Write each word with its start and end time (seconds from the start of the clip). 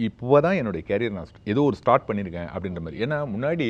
இப்போ 0.00 0.40
தான் 0.40 0.52
என்னுடைய 0.52 0.84
கேரியர் 0.88 1.10
நான் 1.10 1.32
ஏதோ 1.44 1.62
ஒரு 1.62 1.76
ஸ்டார்ட் 1.76 2.06
பண்ணியிருக்கேன் 2.08 2.48
அப்படின்ற 2.54 2.80
மாதிரி. 2.80 3.04
ஏன்னா 3.04 3.18
முன்னாடி 3.34 3.68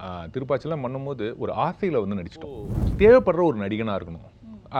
ஆ, 0.00 0.26
திருப்பாச்சிலாம் 0.26 0.82
பண்ணும்போது 0.82 1.38
ஒரு 1.38 1.52
ஆசையில் 1.64 2.00
வந்து 2.00 2.16
நடிச்சிட்டோம். 2.16 2.56
தேவைப்படுற 2.96 3.42
ஒரு 3.42 3.58
நடிகனாக 3.58 3.98
இருக்கணும். 3.98 4.26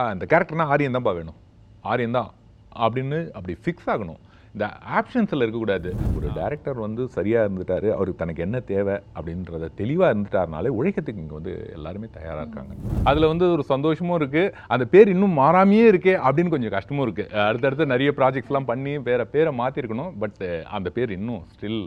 அந்த 0.03 0.25
கேரக்டர்னால் 0.29 0.65
ஆரியன் 0.65 0.95
தான்ப்பா 0.95 1.13
வேணும். 1.15 1.37
ஆரியன் 1.81 2.11
தான் 2.11 2.29
அப்படின்னு 2.75 3.31
அப்படி 3.31 3.57
ஃபிக்ஸ் 3.63 3.89
ஆகணும். 3.93 4.19
இந்த 4.57 4.67
ஆப்ஷன்ஸில் 4.97 5.43
இருக்கக்கூடாது. 5.43 5.89
ஒரு 6.17 6.27
டேரக்டர் 6.37 6.77
வந்து 6.85 7.03
சரியாக 7.15 7.47
இருந்துட்டாரு 7.47 7.87
அவருக்கு 7.95 8.21
தனக்கு 8.21 8.41
என்ன 8.45 8.57
தேவை 8.71 8.95
அப்படின்றத 9.17 9.67
தெளிவாக 9.81 10.09
இருந்துட்டாருனாலே 10.13 10.69
உழைக்கிறதுக்கு 10.77 11.21
இங்கே 11.23 11.35
வந்து 11.39 11.53
எல்லாருமே 11.75 12.07
தயாராக 12.15 12.43
இருக்காங்க. 12.45 12.73
அதில் 13.09 13.29
வந்து 13.31 13.45
ஒரு 13.55 13.63
சந்தோஷமும் 13.73 14.17
இருக்குது 14.19 14.53
அந்த 14.75 14.85
பேர் 14.93 15.11
இன்னும் 15.13 15.37
மாறாமையே 15.41 15.85
இருக்கே 15.91 16.15
அப்படின்னு 16.27 16.53
கொஞ்சம் 16.55 16.75
கஷ்டமும் 16.77 17.05
இருக்குது 17.07 17.43
அடுத்தடுத்து 17.47 17.91
நிறைய 17.93 18.11
ப்ராஜெக்ட்ஸ்லாம் 18.19 18.69
பண்ணி 18.71 18.93
வேற 19.09 19.21
பேரை 19.35 19.53
மாற்றிருக்கணும் 19.61 20.11
பட் 20.23 20.41
அந்த 20.77 20.89
பேர் 20.97 21.15
இன்னும் 21.17 21.43
ஸ்டில் 21.53 21.79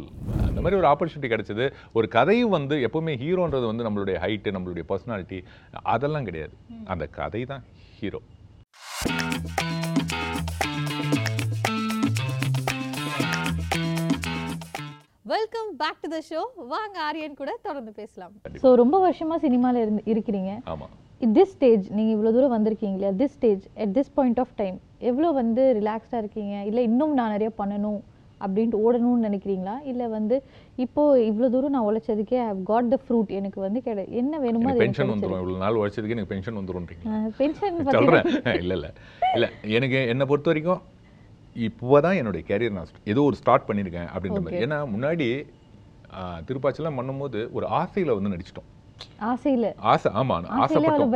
அந்த 0.48 0.58
மாதிரி 0.62 0.78
ஒரு 0.82 0.88
ஆப்பர்ச்சுனிட்டி 0.92 1.30
கிடைச்சது. 1.34 1.66
ஒரு 1.98 2.08
கதையும் 2.16 2.54
வந்து 2.58 2.78
எப்போவுமே 2.88 3.14
ஹீரோன்றது 3.24 3.66
வந்து 3.72 3.86
நம்மளுடைய 3.88 4.18
ஹைட்டு 4.26 4.54
நம்மளுடைய 4.58 4.84
பர்சனாலிட்டி 4.92 5.40
அதெல்லாம் 5.94 6.28
கிடையாது. 6.30 6.54
அந்த 6.94 7.06
கதை 7.18 7.42
தான் 7.54 7.64
hero 8.00 8.22
welcome 15.32 15.70
back 15.80 15.98
to 16.02 16.08
the 16.12 16.18
show 16.28 16.40
வாங்க 16.72 16.96
ஆரியன் 17.06 17.34
கூட 17.40 17.50
தொடர்ந்து 17.66 17.92
பேசலாம். 17.98 18.32
ஸோ 18.62 18.68
ரொம்ப 18.80 18.96
வருஷமா 19.04 19.36
சினிமால 19.44 19.80
இருந்து 19.84 20.02
இருக்கிறீங்க. 20.12 20.52
ஆமாம் 20.72 20.92
திஸ் 21.36 21.52
ஸ்டேஜ் 21.56 21.84
நீங்க 21.96 22.10
இவ்வளவு 22.14 22.34
தூரம் 22.36 22.54
வந்திருக்கீங்க 22.56 22.96
இல்லையா? 22.98 23.12
This 23.20 23.34
stage 23.36 23.64
at 23.82 23.92
this 23.98 24.12
point 24.18 24.40
of 24.44 24.54
time 24.60 24.76
எவ்வளோ 25.10 25.28
வந்து 25.40 25.64
ரிலாக்ஸ்டாக 25.78 26.22
இருக்கீங்க? 26.24 26.54
இல்லை 26.70 26.82
இன்னும் 26.90 27.14
நான் 27.18 27.34
நிறைய 27.34 27.50
பண்ணணும் 27.60 28.00
அப்படின்ட்டு 28.44 28.80
ஓடணும்னு 28.84 29.26
நினைக்கிறீங்களா? 29.28 29.74
இல்லை 29.92 30.06
வந்து 30.16 30.36
இப்போ 30.84 31.02
இவ்வளோ 31.30 31.50
தூரம் 31.54 31.74
நான் 31.76 31.88
உழைச்சதுக்கே 31.88 32.38
ஐ 32.46 32.52
காட் 32.70 32.92
த 32.94 32.98
ஃப்ரூட் 33.04 33.32
எனக்கு 33.40 33.60
வந்து 33.66 33.82
கிடை 33.88 34.04
என்ன 34.22 34.40
வேணுமோ 34.46 34.72
பென்ஷன் 34.84 35.12
வந்துடும் 35.14 35.42
இவ்வளோ 35.42 35.58
நாள் 35.64 35.80
உழைச்சதுக்கு 35.82 36.16
எனக்கு 36.16 36.32
பென்ஷன் 36.34 36.58
வந்துடும்ன்றீங்க 36.60 37.18
பென்ஷன் 37.42 37.76
சொல்கிறேன் 37.98 38.30
இல்லை 38.62 38.76
இல்லை. 38.80 38.92
இல்லை 39.36 39.50
எனக்கு 39.78 40.00
என்னை 40.14 40.26
பொறுத்த 40.32 40.50
வரைக்கும் 40.52 40.80
இப்போ 41.56 42.00
தான் 42.00 42.18
என்னுடைய 42.18 42.42
கேரியர் 42.48 42.74
நான் 42.74 42.92
ஏதோ 43.06 43.22
ஒரு 43.22 43.36
ஸ்டார்ட் 43.40 43.66
பண்ணியிருக்கேன் 43.68 44.10
அப்படின்ற 44.12 44.40
மாதிரி. 44.40 44.60
ஏன்னா 44.64 44.78
முன்னாடி 44.92 45.28
ஆ, 46.12 46.20
திருப்பாச்சிலாம் 46.46 46.96
பண்ணும்போது 46.98 47.40
ஒரு 47.52 47.66
ஆசையில் 47.76 48.14
வந்து 48.14 48.32
நடிச்சிட்டோம். 48.32 48.68
ஆசையில்? 49.28 49.66
ஆசை 49.90 50.08
ஆமாம் 50.14 50.46
ஆசைப்பட்டோம். 50.64 51.12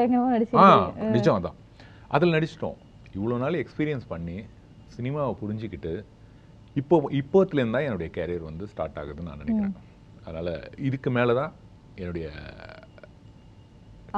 ஆ 0.60 0.66
நிஜம் 1.14 1.38
அதான். 1.38 1.56
அதில் 2.10 2.34
நடிச்சிட்டோம். 2.36 2.76
இவ்வளோ 3.14 3.38
நாள் 3.38 3.60
எக்ஸ்பீரியன்ஸ் 3.62 4.06
பண்ணி 4.06 4.36
சினிமாவை 4.94 5.32
புரிஞ்சுக்கிட்டு 5.40 5.92
இப்போ 6.76 6.96
இப்போத்துலேருந்து 7.18 7.76
தான் 7.76 7.86
என்னுடைய 7.88 8.10
கேரியர் 8.14 8.48
வந்து 8.48 8.64
ஸ்டார்ட் 8.70 8.98
ஆகுதுன்னு 9.00 9.28
நான் 9.28 9.42
நினைக்கிறேன். 9.42 9.74
அதனால் 10.24 10.52
இதுக்கு 10.86 11.10
மேலே 11.10 11.34
தான் 11.34 11.52
என்னுடைய 11.96 12.26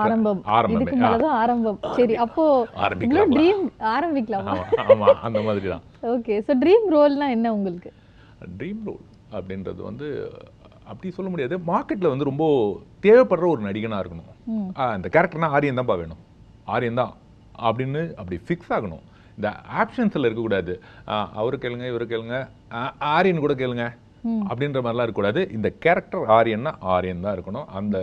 ஆரம்பம். 0.03 0.41
ஆரம்பமே. 0.57 0.95
ஆரம்பம். 1.43 1.79
சரி 1.99 2.15
அப்போ 2.25 2.45
ஆரம்பிக்கலாமா? 2.87 3.33
ட்ரீம் 3.37 3.65
ஆரம்பிக்கலாமா? 3.95 4.55
ஆமாம் 4.93 5.23
அந்த 5.27 5.41
மாதிரி 5.47 5.69
தான் 5.75 5.85
ஓகே 6.15 6.37
ஸோ 6.47 6.55
ட்ரீம் 6.63 6.87
ரோல்னா 6.95 7.29
என்ன 7.37 7.53
உங்களுக்கு? 7.59 7.91
ட்ரீம் 8.61 8.83
ரோல் 8.89 9.05
அப்படின்றது 9.37 9.81
வந்து 9.91 10.07
அப்படி 10.91 11.09
சொல்ல 11.17 11.29
முடியாது. 11.33 11.55
மார்க்கெட்டில் 11.71 12.13
வந்து 12.13 12.31
ரொம்ப 12.31 12.45
தேவைப்படுற 13.05 13.47
ஒரு 13.55 13.63
நடிகனாக 13.69 14.03
இருக்கணும். 14.03 14.31
இந்த 14.99 15.09
கேரக்டர்னா 15.15 15.49
ஆரியன் 15.57 15.79
தான்ப்பா 15.81 15.97
வேணும். 16.03 16.23
ஆரியன் 16.75 17.01
தான் 17.03 17.13
அப்படின்னு 17.69 18.03
அப்படி 18.21 18.37
ஃபிக்ஸ் 18.47 18.73
ஆகணும். 18.77 19.05
இந்த 19.39 19.49
ஆப்ஷன்ஸில் 19.81 20.27
இருக்கக்கூடாது. 20.27 20.75
அவரு 21.41 21.57
கேளுங்க 21.63 21.87
இவரு 21.93 22.07
கேளுங்க 22.13 22.37
ஆரியன் 23.15 23.45
கூட 23.45 23.55
கேளுங்க 23.63 23.87
அப்படின்ற 24.51 24.79
மாதிரிலாம் 24.85 25.07
இருக்கக்கூடாது. 25.07 25.41
இந்த 25.57 25.69
கேரக்டர் 25.85 26.31
ஆரியன்னா 26.37 26.73
ஆரியன் 26.95 27.25
தான் 27.27 27.37
இருக்கணும். 27.37 27.67
அந்த 27.81 27.97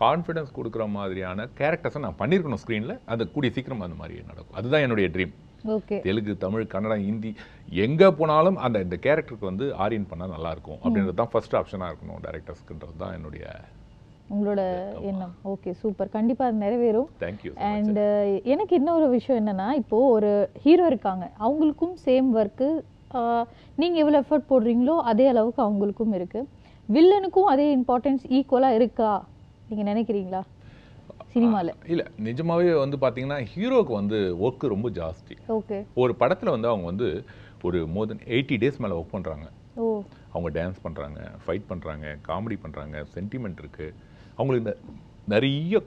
கான்ஃபிடன்ஸ் 0.00 0.56
கொடுக்குற 0.58 0.84
மாதிரியான 0.96 1.46
கேரக்டர்ஸை 1.60 2.00
நான் 2.04 2.18
பண்ணியிருக்கணும் 2.20 2.62
ஸ்க்ரீனில் 2.62 2.94
அது 3.12 3.22
கூடிய 3.34 3.50
சீக்கிரம் 3.56 3.84
அந்த 3.86 3.96
மாதிரி 4.00 4.14
நடக்கும். 4.30 4.56
அதுதான் 4.60 4.84
என்னுடைய 4.86 5.08
ட்ரீம் 5.16 5.34
தெலுங்கு 6.06 6.32
தமிழ் 6.44 6.64
கன்னடம் 6.72 7.04
ஹிந்தி 7.08 7.30
எங்கே 7.84 8.08
போனாலும் 8.20 8.56
அந்த 8.66 8.78
இந்த 8.86 8.96
கேரக்டருக்கு 9.04 9.50
வந்து 9.50 9.66
ஆரியன் 9.84 10.08
பண்ணால் 10.10 10.32
நல்லா 10.34 10.50
இருக்கும். 10.54 10.80
அப்படின்றது 10.82 11.20
தான் 11.20 11.32
ஃபர்ஸ்ட் 11.34 11.56
ஆப்ஷனாக 11.60 11.90
இருக்கணும் 11.92 12.22
டேரக்டர்ஸ்க்குன்றது 12.26 12.96
தான் 13.04 13.14
என்னுடைய 13.18 13.44
உங்களோட 14.34 14.62
எண்ணம். 15.08 15.32
ஓகே 15.52 15.70
சூப்பர் 15.80 16.12
கண்டிப்பா 16.16 16.44
அது 16.48 16.58
நிறைவேறும். 16.64 17.08
தேங்க்யூ 17.22 17.52
அண்ட் 17.70 18.00
எனக்கு 18.52 18.74
இன்னொரு 18.80 19.06
விஷயம் 19.16 19.40
என்னன்னா 19.40 19.68
இப்போ 19.80 19.98
ஒரு 20.16 20.30
ஹீரோ 20.64 20.84
இருக்காங்க. 20.92 21.24
அவங்களுக்கும் 21.44 21.94
சேம் 22.06 22.30
ஒர்க்கு 22.40 22.68
நீங்க 23.80 23.96
எவ்வளவு 24.02 24.20
எஃபர்ட் 24.22 24.50
போடுறீங்களோ 24.52 24.94
அதே 25.10 25.26
அளவுக்கு 25.32 25.60
அவங்களுக்கும் 25.66 26.14
இருக்கு. 26.18 26.40
வில்லனுக்கும் 26.94 27.50
அதே 27.52 27.66
இம்பார்ட்டன்ஸ் 27.78 28.24
ஈக்குவலா 28.38 28.70
இருக்கா? 28.78 29.10
நீங்க 29.72 29.84
நினைக்கிறீங்களா? 29.92 30.40
சினிமால? 31.34 31.70
இல்லை. 31.92 32.04
நிஜமாவே 32.26 32.72
வந்து 32.82 32.96
பார்த்தீங்கன்னா 33.02 33.38
ஹீரோக்கு 33.52 33.92
வந்து 34.00 34.18
ஒர்க்கு 34.44 34.72
ரொம்ப 34.72 34.88
ஜாஸ்தி. 34.98 35.34
ஓகே. 35.56 35.78
ஒரு 36.02 36.12
படத்தில் 36.22 36.54
வந்து 36.54 36.68
அவங்க 36.72 36.86
வந்து 36.90 37.08
ஒரு 37.66 37.78
மோர் 37.94 38.08
தென் 38.10 38.24
எயிட்டி 38.34 38.56
டேஸ் 38.62 38.80
மேலே 38.84 38.96
ஒர்க் 38.98 39.14
பண்ணுறாங்க 39.14 39.46
ஓ. 39.82 39.86
அவங்க 40.32 40.48
டான்ஸ் 40.58 40.82
பண்ணுறாங்க 40.86 41.18
ஃபைட் 41.44 41.66
பண்ணுறாங்க 41.70 42.06
காமெடி 42.28 42.56
பண்ணுறாங்க 42.64 42.96
சென்டிமெண்ட் 43.14 43.60
இருக்குது 43.62 43.94
அவங்களுக்கு 44.36 44.64
இந்த 44.64 44.74
நிறைய 45.34 45.80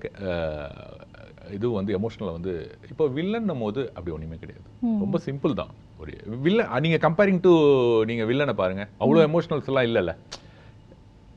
இது 1.56 1.68
வந்து 1.78 1.92
எமோஷனல் 1.98 2.36
வந்து 2.38 2.54
இப்போ 2.92 3.06
வில்லன்னும் 3.18 3.64
போது 3.66 3.82
அப்படி 3.96 4.14
ஒன்றுமே 4.16 4.38
கிடையாது. 4.44 4.68
ரொம்ப 5.04 5.18
சிம்பிள் 5.28 5.60
தான். 5.60 5.72
ஒரு 6.02 6.14
வில்லன் 6.46 6.72
நீங்கள் 6.86 7.04
கம்பேரிங் 7.06 7.42
டு 7.48 7.52
நீங்கள் 8.10 8.30
வில்லனை 8.32 8.56
பாருங்கள் 8.62 8.90
அவ்வளோ 9.04 9.22
எமோஷனல்ஸ் 9.30 9.70
எல்லாம் 9.72 9.88
இல்லைல்ல. 9.90 10.14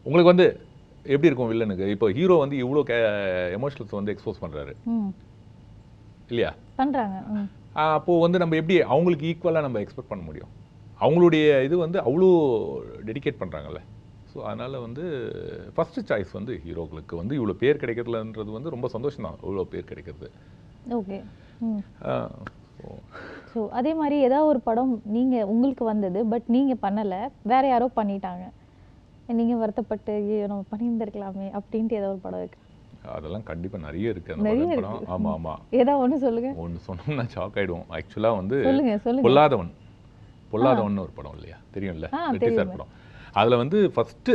உங்களுக்கு 0.06 0.32
வந்து 0.32 0.47
எப்படி 1.12 1.28
இருக்கும் 1.28 1.50
வில்லனுக்கு? 1.50 1.86
இப்போ 1.94 2.06
ஹீரோ 2.19 2.36
வந்து 2.42 2.56
இவ்வளோ 2.64 2.82
கே 2.91 2.96
எமோஷனல்ஸ் 3.58 3.98
வந்து 3.98 4.14
எக்ஸ்போஸ் 4.14 4.42
பண்ணுறாரு 4.44 4.72
இல்லையா? 6.30 6.50
பண்றாங்க 6.80 7.19
ம். 7.34 7.46
ஆஹ் 7.76 7.94
அப்போ 7.98 8.12
வந்து 8.24 8.38
நம்ம 8.42 8.56
எப்படி 8.60 8.76
அவங்களுக்கு 8.94 9.28
ஈக்குவலாக 9.30 9.66
நம்ம 9.66 9.80
எக்ஸ்பெக்ட் 9.84 10.12
பண்ண 10.12 10.24
முடியும்? 10.24 10.50
அவங்களுடைய 11.00 11.47
இது 11.66 11.76
வந்து 11.84 11.98
அவ்வளோ 12.00 12.28
டெடிகேட் 13.08 13.41
பண்ணுறாங்கல்ல 13.41 13.80
ஸோ 14.30 14.38
அதனால் 14.42 14.82
வந்து 14.86 15.04
ஃபஸ்ட்டு 15.76 16.06
சாய்ஸ் 16.08 16.32
வந்து 16.32 16.54
ஹீரோக்களுக்கு 16.64 17.14
வந்து 17.16 17.34
இவ்வளோ 17.38 17.54
பேர் 17.62 17.80
கிடைக்கிறதுலன்றது 17.82 18.50
வந்து 18.56 18.72
ரொம்ப 18.74 18.88
சந்தோஷம் 18.88 19.26
தான் 19.26 19.38
இவ்வளோ 19.42 19.64
பேர் 19.72 19.91
கிடைக்கிறது. 19.91 20.28
ஓகே. 20.98 21.18
ஸோ 23.52 23.60
அதே 23.78 23.92
மாதிரி 23.94 24.16
ஏதாவது 24.20 24.48
ஒரு 24.48 24.60
படம் 24.60 24.92
நீங்க 25.16 25.36
உங்களுக்கு 25.47 25.84
வந்தது 25.84 26.20
பட் 26.26 26.47
நீங்க 26.56 26.74
பண்ணல 26.82 27.14
வேற 27.42 27.62
யாரோ 27.68 27.86
பண்ணிட்டாங்க. 27.97 28.44
நீங்க 29.37 29.55
வருத்தப்பட்டு 29.56 30.12
ஐயோ 30.21 30.47
நம்ம 30.47 30.65
பண்ணியிருந்திருக்கலாமே 30.72 31.47
அப்படின்ட்டு 31.59 31.99
ஏதாவது 31.99 32.15
ஒரு 32.15 32.22
படம் 32.27 32.43
இருக்கு. 32.43 32.61
அதெல்லாம் 33.16 33.44
கண்டிப்பாக 33.50 33.84
நிறைய 33.84 34.12
இருக்குது 34.12 34.34
அந்த 34.37 34.47
நிறைய 34.49 34.66
படம். 34.75 34.94
படம் 34.94 35.11
ஆமாம் 35.15 35.34
ஆமாம் 35.39 35.61
ஏதாவது 35.81 36.00
ஒண்ணு 36.05 36.19
சொல்லுங்க. 36.25 36.50
ஒன்று 36.65 36.81
சொன்னோம்னா 36.89 37.25
ஷாக் 37.34 37.59
ஆகிடுவோம் 37.61 37.87
ஆக்சுவலாக 37.97 38.39
வந்து 38.41 38.56
சொல்லுங்க 38.69 38.94
சொல்லுங்க. 39.06 39.27
பொல்லாதவன். 39.28 39.71
பொல்லாதவன் 40.53 41.03
ஒரு 41.05 41.12
படம் 41.19 41.37
இல்லையா? 41.39 41.56
தெரியும்ல? 41.75 42.09
ஆ, 42.19 42.21
வெற்றி 42.34 42.47
சார் 42.47 42.56
தெரியுமே. 42.56 42.77
படம். 42.77 42.93
அதில் 43.41 43.61
வந்து 43.62 43.78
ஃபஸ்ட்டு 43.94 44.34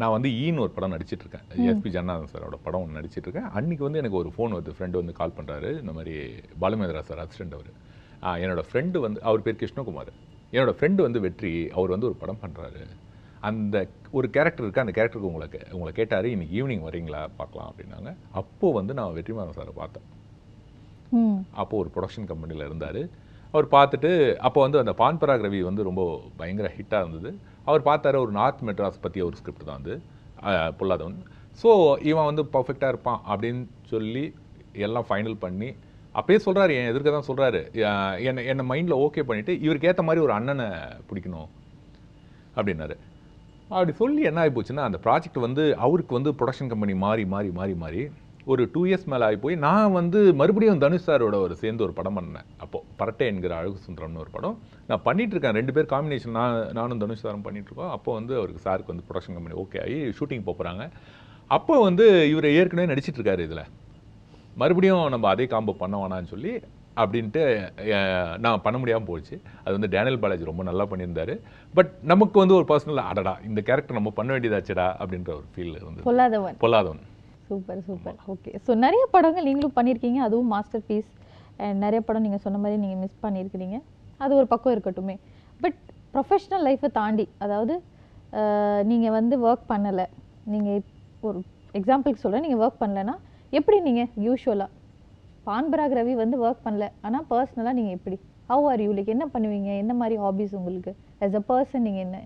நான் 0.00 0.14
வந்து 0.14 0.28
ஈன்னு 0.42 0.64
ஒரு 0.64 0.72
படம் 0.74 0.92
நடிச்சிட்டு 0.94 1.24
இருக்கேன் 1.24 1.46
எஸ்பி 1.70 1.90
ஜன்னாதன் 1.94 2.32
சாரோட 2.32 2.58
படம் 2.66 2.82
ஒன்று 2.84 2.98
நடிச்சிட்டு 2.98 3.26
இருக்கேன் 3.26 3.48
அன்னைக்கு 3.58 3.86
வந்து 3.86 4.00
எனக்கு 4.02 4.20
ஒரு 4.22 4.30
ஃபோன் 4.36 4.54
வருது. 4.56 4.74
ஃப்ரெண்டு 4.78 5.00
வந்து 5.00 5.14
கால் 5.20 5.36
பண்ணுறாரு 5.38 5.70
இந்த 5.80 5.92
மாதிரி 5.96 6.14
பாலுமேந்திரா 6.62 7.02
சார் 7.08 7.22
அசிஸ்டன்ட் 7.24 7.56
அவர். 7.58 7.70
என்னோட 8.44 8.62
ஃப்ரெண்டு 8.68 8.98
வந்து 9.06 9.20
அவர் 9.28 9.42
பேர் 9.42 9.60
கிருஷ்ணகுமார். 9.62 10.12
என்னோட 10.52 10.72
ஃப்ரெண்டு 10.78 11.00
வந்து 11.06 11.20
வெற்றி 11.26 11.52
அவர் 11.74 11.94
வந்து 11.94 12.06
ஒரு 12.06 12.16
படம் 12.22 12.42
பண்ணுறாரு 12.44 12.82
அந்த 13.40 13.88
ஒரு 14.10 14.30
கேரக்டர் 14.30 14.66
இருக்குது 14.66 14.78
அந்த 14.78 15.02
கேரக்டருக்கு 15.02 15.28
உங்களை 15.30 15.48
கே- 15.48 15.72
உங்களை 15.72 15.92
கேட்டார் 15.92 16.24
இன்னைக்கு 16.26 16.54
ஈவினிங் 16.60 16.84
வரீங்களா 16.88 17.28
பார்க்கலாம் 17.36 17.72
அப்படின்னாங்க. 17.72 18.16
அப்போது 18.32 18.74
வந்து 18.74 18.94
நான் 18.94 19.12
வெற்றிமாறன் 19.12 19.58
சாரை 19.58 19.72
பார்த்தேன். 19.74 20.02
ம். 21.10 21.46
அப்போ 21.50 21.78
ஒரு 21.78 21.90
ப்ரொடக்ஷன் 21.94 22.24
கம்பெனியில் 22.24 22.66
இருந்தார். 22.66 23.00
அவர் 23.52 23.68
பார்த்துட்டு 23.68 24.34
அப்போ 24.36 24.60
வந்து 24.60 24.78
அந்த 24.78 24.92
பான்பராக் 24.92 25.44
ரவி 25.46 25.60
வந்து 25.60 25.82
ரொம்ப 25.82 26.02
பயங்கர 26.36 26.72
ஹிட்டாக 26.76 27.08
இருந்தது. 27.08 27.38
அவர் 27.64 27.82
பார்த்தாரு 27.82 28.18
ஒரு 28.18 28.30
நார்த் 28.30 28.62
மெட்ராஸ் 28.62 29.00
பற்றிய 29.00 29.24
ஒரு 29.24 29.36
ஸ்கிரிப்ட் 29.36 29.64
தான் 29.64 29.82
வந்து 29.82 29.94
பொல்லாதவன். 30.78 31.16
ஸோ 31.62 31.70
இவன் 32.04 32.24
வந்து 32.24 32.42
பர்ஃபெக்டாக 32.52 32.88
இருப்பான் 32.88 33.22
அப்படின்னு 33.28 33.66
சொல்லி 33.86 34.34
எல்லாம் 34.72 35.06
ஃபைனல் 35.08 35.36
பண்ணி 35.38 35.66
அப்பயே 36.14 36.38
சொல்கிறாரு 36.46 36.74
என் 36.74 36.88
எதிர்க்க 36.88 37.10
தான் 37.10 37.28
சொல்கிறாரு 37.28 37.60
என்னை 38.24 38.46
என்னை 38.46 38.68
மைண்டில் 38.68 38.96
ஓகே 38.96 39.22
பண்ணிவிட்டு 39.28 39.62
இவருக்கு 39.62 39.88
ஏற்ற 39.88 40.02
மாதிரி 40.02 40.24
ஒரு 40.24 40.32
அண்ணனை 40.32 40.66
பிடிக்கணும் 41.10 41.48
அப்படின்னாரு. 42.56 42.96
அப்படி 43.74 43.92
சொல்லி 44.00 44.22
என்ன 44.28 44.40
ஆகி 44.42 44.52
போச்சுன்னா 44.54 44.84
அந்த 44.88 44.98
ப்ராஜெக்ட் 45.04 45.38
வந்து 45.46 45.64
அவருக்கு 45.84 46.12
வந்து 46.18 46.30
ப்ரொடக்ஷன் 46.38 46.70
கம்பெனி 46.72 46.94
மாறி 47.04 47.24
மாறி 47.34 47.50
மாறி 47.58 47.74
மாறி 47.82 48.02
ஒரு 48.52 48.62
டூ 48.74 48.80
இயர்ஸ் 48.88 49.08
மேலே 49.12 49.24
ஆகி 49.26 49.36
போய் 49.42 49.56
நான் 49.64 49.92
வந்து 49.98 50.20
மறுபடியும் 50.40 50.80
தனுஷ் 50.84 51.04
சாரோட 51.08 51.36
ஒரு 51.46 51.54
சேர்ந்து 51.60 51.84
ஒரு 51.86 51.92
படம் 51.98 52.16
பண்ணேன். 52.18 52.46
அப்போது 52.64 52.84
பரட்டை 53.00 53.26
என்கிற 53.32 53.52
அழகு 53.58 53.76
சுந்தரம்னு 53.86 54.22
ஒரு 54.24 54.30
படம். 54.36 54.56
நான் 54.88 55.02
பண்ணிகிட்ருக்கேன் 55.06 55.34
இருக்கேன். 55.34 55.58
ரெண்டு 55.60 55.74
பேர் 55.76 55.90
காம்பினேஷன் 55.92 56.34
நான் 56.38 56.56
நானும் 56.78 57.02
தனுஷ் 57.02 57.24
சாரும் 57.26 57.44
பண்ணிகிட்ருக்கோம் 57.46 57.92
அப்போ 57.96 58.10
வந்து 58.18 58.34
அவருக்கு 58.40 58.64
சாருக்கு 58.66 58.92
வந்து 58.94 59.06
ப்ரொடக்ஷன் 59.08 59.36
கம்பெனி 59.38 59.56
ஓகே 59.64 59.80
ஆகி 59.84 59.98
ஷூட்டிங் 60.18 60.46
போகிறாங்க 60.48 60.84
அப்போ 61.50 61.76
வந்து 61.88 62.06
இவர் 62.32 62.48
ஏற்கனவே 62.58 62.90
நடிச்சிட்ருக்காரு 62.92 63.44
இதில். 63.48 63.64
மறுபடியும் 64.56 65.04
நம்ம 65.14 65.28
அதே 65.34 65.46
காம்போ 65.54 65.74
பண்ண 65.82 65.96
வேணான்னு 66.02 66.32
சொல்லி 66.34 66.52
அப்படின்ட்டு 67.02 67.42
நான் 68.44 68.62
பண்ண 68.66 68.76
முடியாமல் 68.80 69.08
போச்சு. 69.10 69.36
அது 69.64 69.72
வந்து 69.76 69.90
டேனியல் 69.94 70.20
பாலாஜி 70.22 70.50
ரொம்ப 70.50 70.62
நல்லா 70.70 70.84
பண்ணியிருந்தாரு. 70.92 71.34
பட் 71.76 71.92
நமக்கு 72.12 72.36
வந்து 72.42 72.56
ஒரு 72.58 72.66
பர்சனல் 72.70 73.02
அடடா 73.10 73.34
இந்த 73.48 73.60
கேரக்டர் 73.68 73.98
நம்ம 73.98 74.12
பண்ண 74.18 74.30
வேண்டியதாச்சடா 74.34 74.88
அப்படின்ற 75.02 75.30
ஒரு 75.38 75.46
ஃபீல் 75.54 75.76
இருந்தது. 75.78 76.06
Polladhavan. 76.08 76.58
Polladhavan. 76.64 77.04
Super 77.50 77.80
super 77.88 78.18
okay 78.32 78.50
so 78.66 78.72
நிறைய 78.86 79.04
படங்கள் 79.14 79.46
நீங்களும் 79.48 79.76
பண்ணியிருக்கீங்க. 79.78 80.20
அதுவும் 80.28 80.50
மாஸ்டர் 80.54 80.84
பீஸ் 80.88 81.08
நிறைய 81.84 82.00
படம் 82.08 82.24
நீங்கள் 82.26 82.42
சொன்ன 82.44 82.58
மாதிரி 82.64 82.78
நீங்கள் 82.84 83.00
மிஸ் 83.04 83.22
பண்ணியிருக்கிறீங்க. 83.24 83.78
அது 84.24 84.32
ஒரு 84.40 84.46
பக்கம் 84.52 84.74
இருக்கட்டுமே. 84.74 85.16
பட் 85.62 85.78
ப்ரொஃபஷ்னல் 86.14 86.64
லைஃப்பை 86.68 86.90
தாண்டி 87.00 87.26
அதாவது 87.44 87.74
நீங்கள் 88.90 89.14
வந்து 89.18 89.34
ஒர்க் 89.48 89.66
பண்ணலை. 89.72 90.06
நீங்கள் 90.52 90.84
ஒரு 91.28 91.38
எக்ஸாம்பிளுக்கு 91.78 92.22
சொல்கிறேன் 92.24 92.44
நீங்கள் 92.46 92.62
ஒர்க் 92.64 92.80
பண்ணலைன்னா 92.82 93.16
எப்படி 93.58 93.76
நீங்கள் 93.88 94.08
யூஸ்வலாக 94.26 94.68
பான்பராக் 95.46 95.96
ரவி 95.98 96.14
வந்து 96.22 96.36
ஒர்க் 96.46 96.66
பண்ணல. 96.66 96.86
ஆனால் 97.06 97.24
பர்சனலாக 97.30 97.74
நீங்கள் 97.78 97.96
எப்படி 97.98 98.16
ஹவ் 98.50 98.66
ஆர் 98.72 98.82
யூ 98.86 98.92
லைக் 98.98 99.14
என்ன 99.14 99.26
பண்ணுவீங்க? 99.34 99.70
என்ன 99.82 99.92
மாதிரி 100.02 100.16
ஹாபிஸ் 100.24 100.54
உங்களுக்கு? 100.60 100.92
As 101.24 101.34
a 101.40 101.42
பர்சன் 101.50 101.84
நீங்கள் 101.88 102.04
என்ன? 102.06 102.18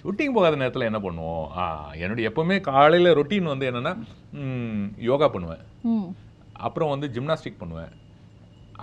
ஷூட்டிங் 0.00 0.34
போகாத 0.36 0.56
நேரத்தில் 0.60 0.88
என்ன 0.88 0.98
பண்ணுவோம்? 1.04 1.46
என்னுடைய 2.02 2.24
எப்பவுமே 2.30 2.56
காலையில் 2.70 3.16
ரொட்டீன் 3.18 3.52
வந்து 3.52 3.68
என்னென்னா 3.70 3.92
யோகா 5.10 5.28
பண்ணுவேன். 5.36 5.62
அப்புறம் 6.66 6.92
வந்து 6.94 7.08
ஜிம்னாஸ்டிக் 7.16 7.60
பண்ணுவேன். 7.62 7.92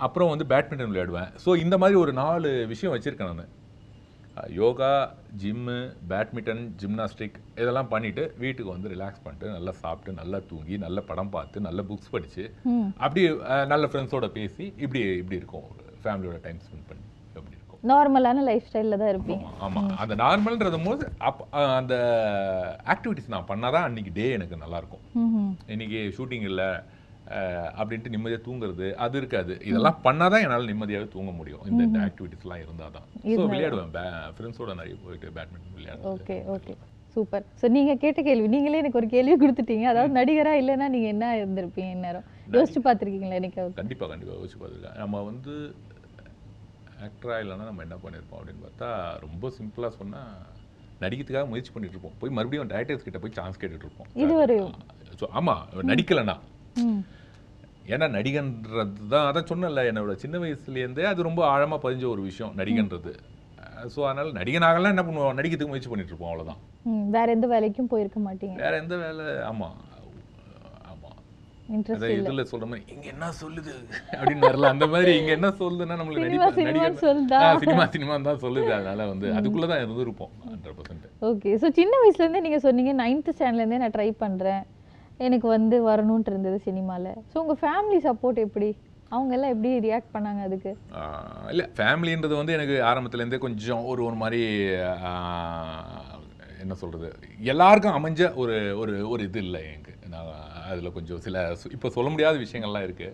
அப்புறம் 0.06 0.30
வந்து 0.32 0.46
பேட்மிண்டன் 0.52 0.90
விளையாடுவேன். 0.90 1.30
ஸோ 1.44 1.50
இந்த 1.64 1.74
மாதிரி 1.82 1.96
ஒரு 2.04 2.12
நாலு 2.22 2.50
விஷயம் 2.72 2.94
வச்சுருக்கேன் 2.94 3.30
நான். 3.40 3.54
யோகா 4.60 4.90
ஜிம்மு 5.42 5.76
பேட்மிண்டன் 6.10 6.62
ஜிம்னாஸ்டிக் 6.80 7.36
இதெல்லாம் 7.60 7.90
பண்ணிவிட்டு 7.92 8.24
வீட்டுக்கு 8.42 8.70
வந்து 8.74 8.92
ரிலாக்ஸ் 8.94 9.22
பண்ணிட்டு 9.24 9.46
நல்லா 9.56 9.72
சாப்பிட்டு 9.82 10.18
நல்லா 10.20 10.38
தூங்கி 10.50 10.76
நல்ல 10.86 11.00
படம் 11.10 11.34
பார்த்து 11.36 11.66
நல்ல 11.68 11.82
புக்ஸ் 11.90 12.12
படித்து 12.14 12.44
அப்படி 13.04 13.22
நல்ல 13.72 13.86
ஃப்ரெண்ட்ஸோட 13.92 14.28
பேசி 14.38 14.64
இப்படி 14.84 15.02
இப்படி 15.22 15.40
இருக்கும். 15.42 15.68
ஃபேமிலியோட 16.02 16.38
டைம் 16.46 16.60
ஸ்பெண்ட் 16.66 16.88
பண்ணி 16.90 17.06
அப்படி 17.38 17.56
இருக்கும். 17.58 17.80
நார்மலான 17.92 18.42
லைஃப் 18.48 18.66
ஸ்டைலில் 18.68 19.00
தான் 19.00 19.10
இருப்பீங்க. 19.14 19.46
ஆமா 19.66 19.80
ஆமா. 19.80 19.96
அந்த 20.02 20.14
நார்மல்ன்றது 20.22 20.78
போது 20.86 21.04
அப் 21.28 21.42
அந்த 21.78 21.94
ஆக்டிவிட்டிஸ் 22.94 23.32
நான் 23.34 23.50
பண்ணாதான் 23.50 23.86
அன்னைக்கு 23.88 24.12
டே 24.18 24.26
எனக்கு 24.38 24.62
நல்லா 24.62 24.80
இருக்கும். 24.82 25.04
ம் 25.22 25.52
இன்னைக்கு 25.74 26.00
ஷூட்டிங் 26.18 26.46
இல்லை. 26.50 26.68
அப்படின்ட்டு 27.80 28.12
நிம்மதியாக 28.14 28.42
தூங்குறது 28.48 28.88
அது 29.04 29.16
இருக்காது. 29.20 29.54
இதெல்லாம் 29.68 30.00
பண்ணாதான் 30.04 30.44
என்னால் 30.44 30.68
நிம்மதியாகவே 30.72 31.08
தூங்க 31.14 31.30
முடியும். 31.38 31.62
இந்த 31.70 31.80
இந்த 31.88 32.00
ஆக்டிவிட்டிஸ்லாம் 32.08 32.62
இருந்தால் 32.64 32.94
தான் 32.96 33.08
ஸோ 33.38 33.46
விளையாடுவேன். 33.52 33.94
ஃப்ரெண்ட்ஸோட 34.36 34.74
நிறைய 34.80 34.96
போயிட்டு 35.04 35.32
பேட்மிண்டன் 35.38 35.76
விளையாடுவேன் 35.78 36.12
ஓகே 36.14 36.36
ஓகே. 36.56 36.74
சூப்பர். 37.14 37.44
ஸோ 37.60 37.66
நீங்க 37.76 37.92
கேட்ட 38.04 38.22
கேள்வி 38.28 38.48
நீங்களே 38.54 38.80
எனக்கு 38.82 39.00
ஒரு 39.00 39.08
கேள்வி 39.14 39.36
கொடுத்துட்டீங்க. 39.42 39.86
அதாவது 39.92 40.12
நடிகரா 40.20 40.54
இல்லைன்னா 40.62 40.88
நீங்க 40.94 41.08
என்ன 41.14 41.32
இருந்திருப்பீங்க 41.40 41.90
இந்நேரம்? 41.96 42.26
யோசிச்சு 42.56 42.82
பார்த்திருக்கீங்களா 42.86 43.38
எனக்கு 43.42 43.60
கண்டிப்பாக 43.80 44.10
கண்டிப்பாக 44.12 44.38
யோசிச்சு 44.40 44.58
பார்த்துருக்கேன். 44.62 44.98
நம்ம 45.02 45.22
வந்து 45.30 45.54
ஆக்டராக 47.06 47.42
இல்லைன்னா 47.44 47.68
நம்ம 47.70 47.82
என்ன 47.86 47.96
பண்ணியிருப்போம் 48.02 48.40
அப்படின்னு 48.40 48.64
பார்த்தா 48.66 48.90
ரொம்ப 49.24 49.50
சிம்பிளாக 49.60 49.92
சொன்னால் 50.00 50.34
நடிக்கிறதுக்காக 51.04 51.48
முயற்சி 51.52 51.72
பண்ணிட்டு 51.72 51.96
இருப்போம். 51.96 52.18
போய் 52.20 52.36
மறுபடியும் 52.36 52.70
டேரக்டர்ஸ் 52.74 53.06
கிட்ட 53.06 53.18
போய் 53.22 53.38
சான்ஸ் 53.38 53.60
கேட்டுட்டு 53.62 53.88
இருப்போம். 53.88 54.76
ஸோ 55.22 55.26
ஆமாம் 55.40 55.64
நடிக்கலைன்னா. 55.92 56.36
ஏன்னா 57.94 58.06
நடிகன்றது 58.16 59.02
தான் 59.12 59.26
அதான் 59.28 59.48
சொன்னல 59.50 59.82
என்னோட 59.90 60.14
சின்ன 60.22 60.36
வயசுலேருந்தே 60.42 61.04
அது 61.12 61.28
ரொம்ப 61.28 61.42
ஆழமாக 61.54 61.80
பதிஞ்ச 61.86 62.04
ஒரு 62.14 62.22
விஷயம் 62.28 62.54
நடிகன்றது. 62.60 63.12
ஸோ 63.94 64.00
அதனால 64.08 64.32
நடிகனாகலாம் 64.38 64.94
என்ன 64.94 65.04
பண்ணுவோம்? 65.06 65.36
நடிக்கிறதுக்கு 65.38 65.72
முயற்சி 65.72 65.90
பண்ணிட்டு 65.90 66.12
இருப்போம் 66.12 66.30
அவ்வளோதான் 66.30 66.62
வேற 67.16 67.26
எந்த 67.36 67.46
வேலைக்கும் 67.52 67.90
போயிருக்க 67.92 68.18
மாட்டீங்க. 68.28 68.56
வேற 68.64 68.74
எந்த 68.84 68.96
வேலை? 69.04 69.26
ஆமாம் 69.50 69.76
இதுல 71.76 72.42
சொல்ற 72.50 72.66
மாதிரி 72.70 72.92
இங்க 72.94 73.06
என்ன 73.12 73.28
சொல்லுது? 73.40 73.72
அப்படின்னு 74.18 74.46
வரல. 74.48 74.68
அந்த 74.74 74.86
மாதிரி 74.92 75.12
இங்க 75.20 75.32
என்ன 75.38 75.48
சொல்லுதுன்னா 75.60 75.96
நம்மளுக்கு 76.00 77.00
சொல்லுதா? 77.06 77.40
சினிமா 77.64 77.84
சினிமா 77.94 78.16
தான் 78.28 78.42
சொல்லுது. 78.44 78.70
அதனால 78.76 79.06
வந்து 79.12 79.28
அதுக்குள்ள 79.38 79.68
தான் 79.72 79.82
இருந்திருப்போம் 79.84 80.32
ஹண்ட்ரட் 80.52 80.76
பர்சன்ட் 80.78 81.06
ஓகே 81.30 81.52
ஸோ 81.62 81.70
சின்ன 81.80 81.92
வயசுலேருந்தே 82.02 82.44
நீங்கள் 82.46 82.64
சொன்னீங்க 82.66 82.94
நைன்த்து 83.02 83.34
ஸ்டாண்டர்ட்லேருந்தே 83.36 83.82
நான் 83.84 83.96
ட்ரை 83.98 84.10
பண்ணுறேன் 84.24 84.64
எனக்கு 85.20 85.46
வந்து 85.56 85.76
வரணுன்ட்டு 85.88 86.30
இருந்தது 86.32 86.58
சினிமாவில் 86.66 87.12
ஸோ 87.32 87.36
உங்கள் 87.42 87.60
ஃபேமிலி 87.62 87.98
சப்போர்ட் 88.06 88.38
எப்படி? 88.46 88.68
அவங்க 89.10 89.32
எல்லாம் 89.36 89.52
எப்படி 89.54 89.70
ரியாக்ட் 89.86 90.14
பண்ணாங்க 90.14 90.40
அதுக்கு? 90.48 90.70
இல்ல 91.52 91.62
ஃபேமிலின்றது 91.78 92.34
வந்து 92.40 92.56
எனக்கு 92.56 92.76
ஆரம்பத்துல 92.90 93.22
இருந்தே 93.22 93.40
கொஞ்சம் 93.46 93.82
ஒரு 93.90 94.00
ஒரு 94.08 94.16
மாதிரி 94.22 94.40
என்ன 96.62 96.74
சொல்றது? 96.82 97.08
எல்லாருக்கும் 97.52 97.96
அமைஞ்ச 97.98 98.22
ஒரு 98.42 98.54
ஒரு 98.82 98.94
ஒரு 99.12 99.22
இது 99.28 99.40
இல்லை 99.46 99.62
எனக்கு. 99.72 99.92
நான் 100.12 100.30
அதுல 100.70 100.90
கொஞ்சம் 100.96 101.22
சில 101.26 101.38
இப்போ 101.76 101.88
சொல்ல 101.96 102.08
முடியாத 102.14 102.36
விஷயங்கள்லாம் 102.44 102.86
இருக்கு. 102.88 103.08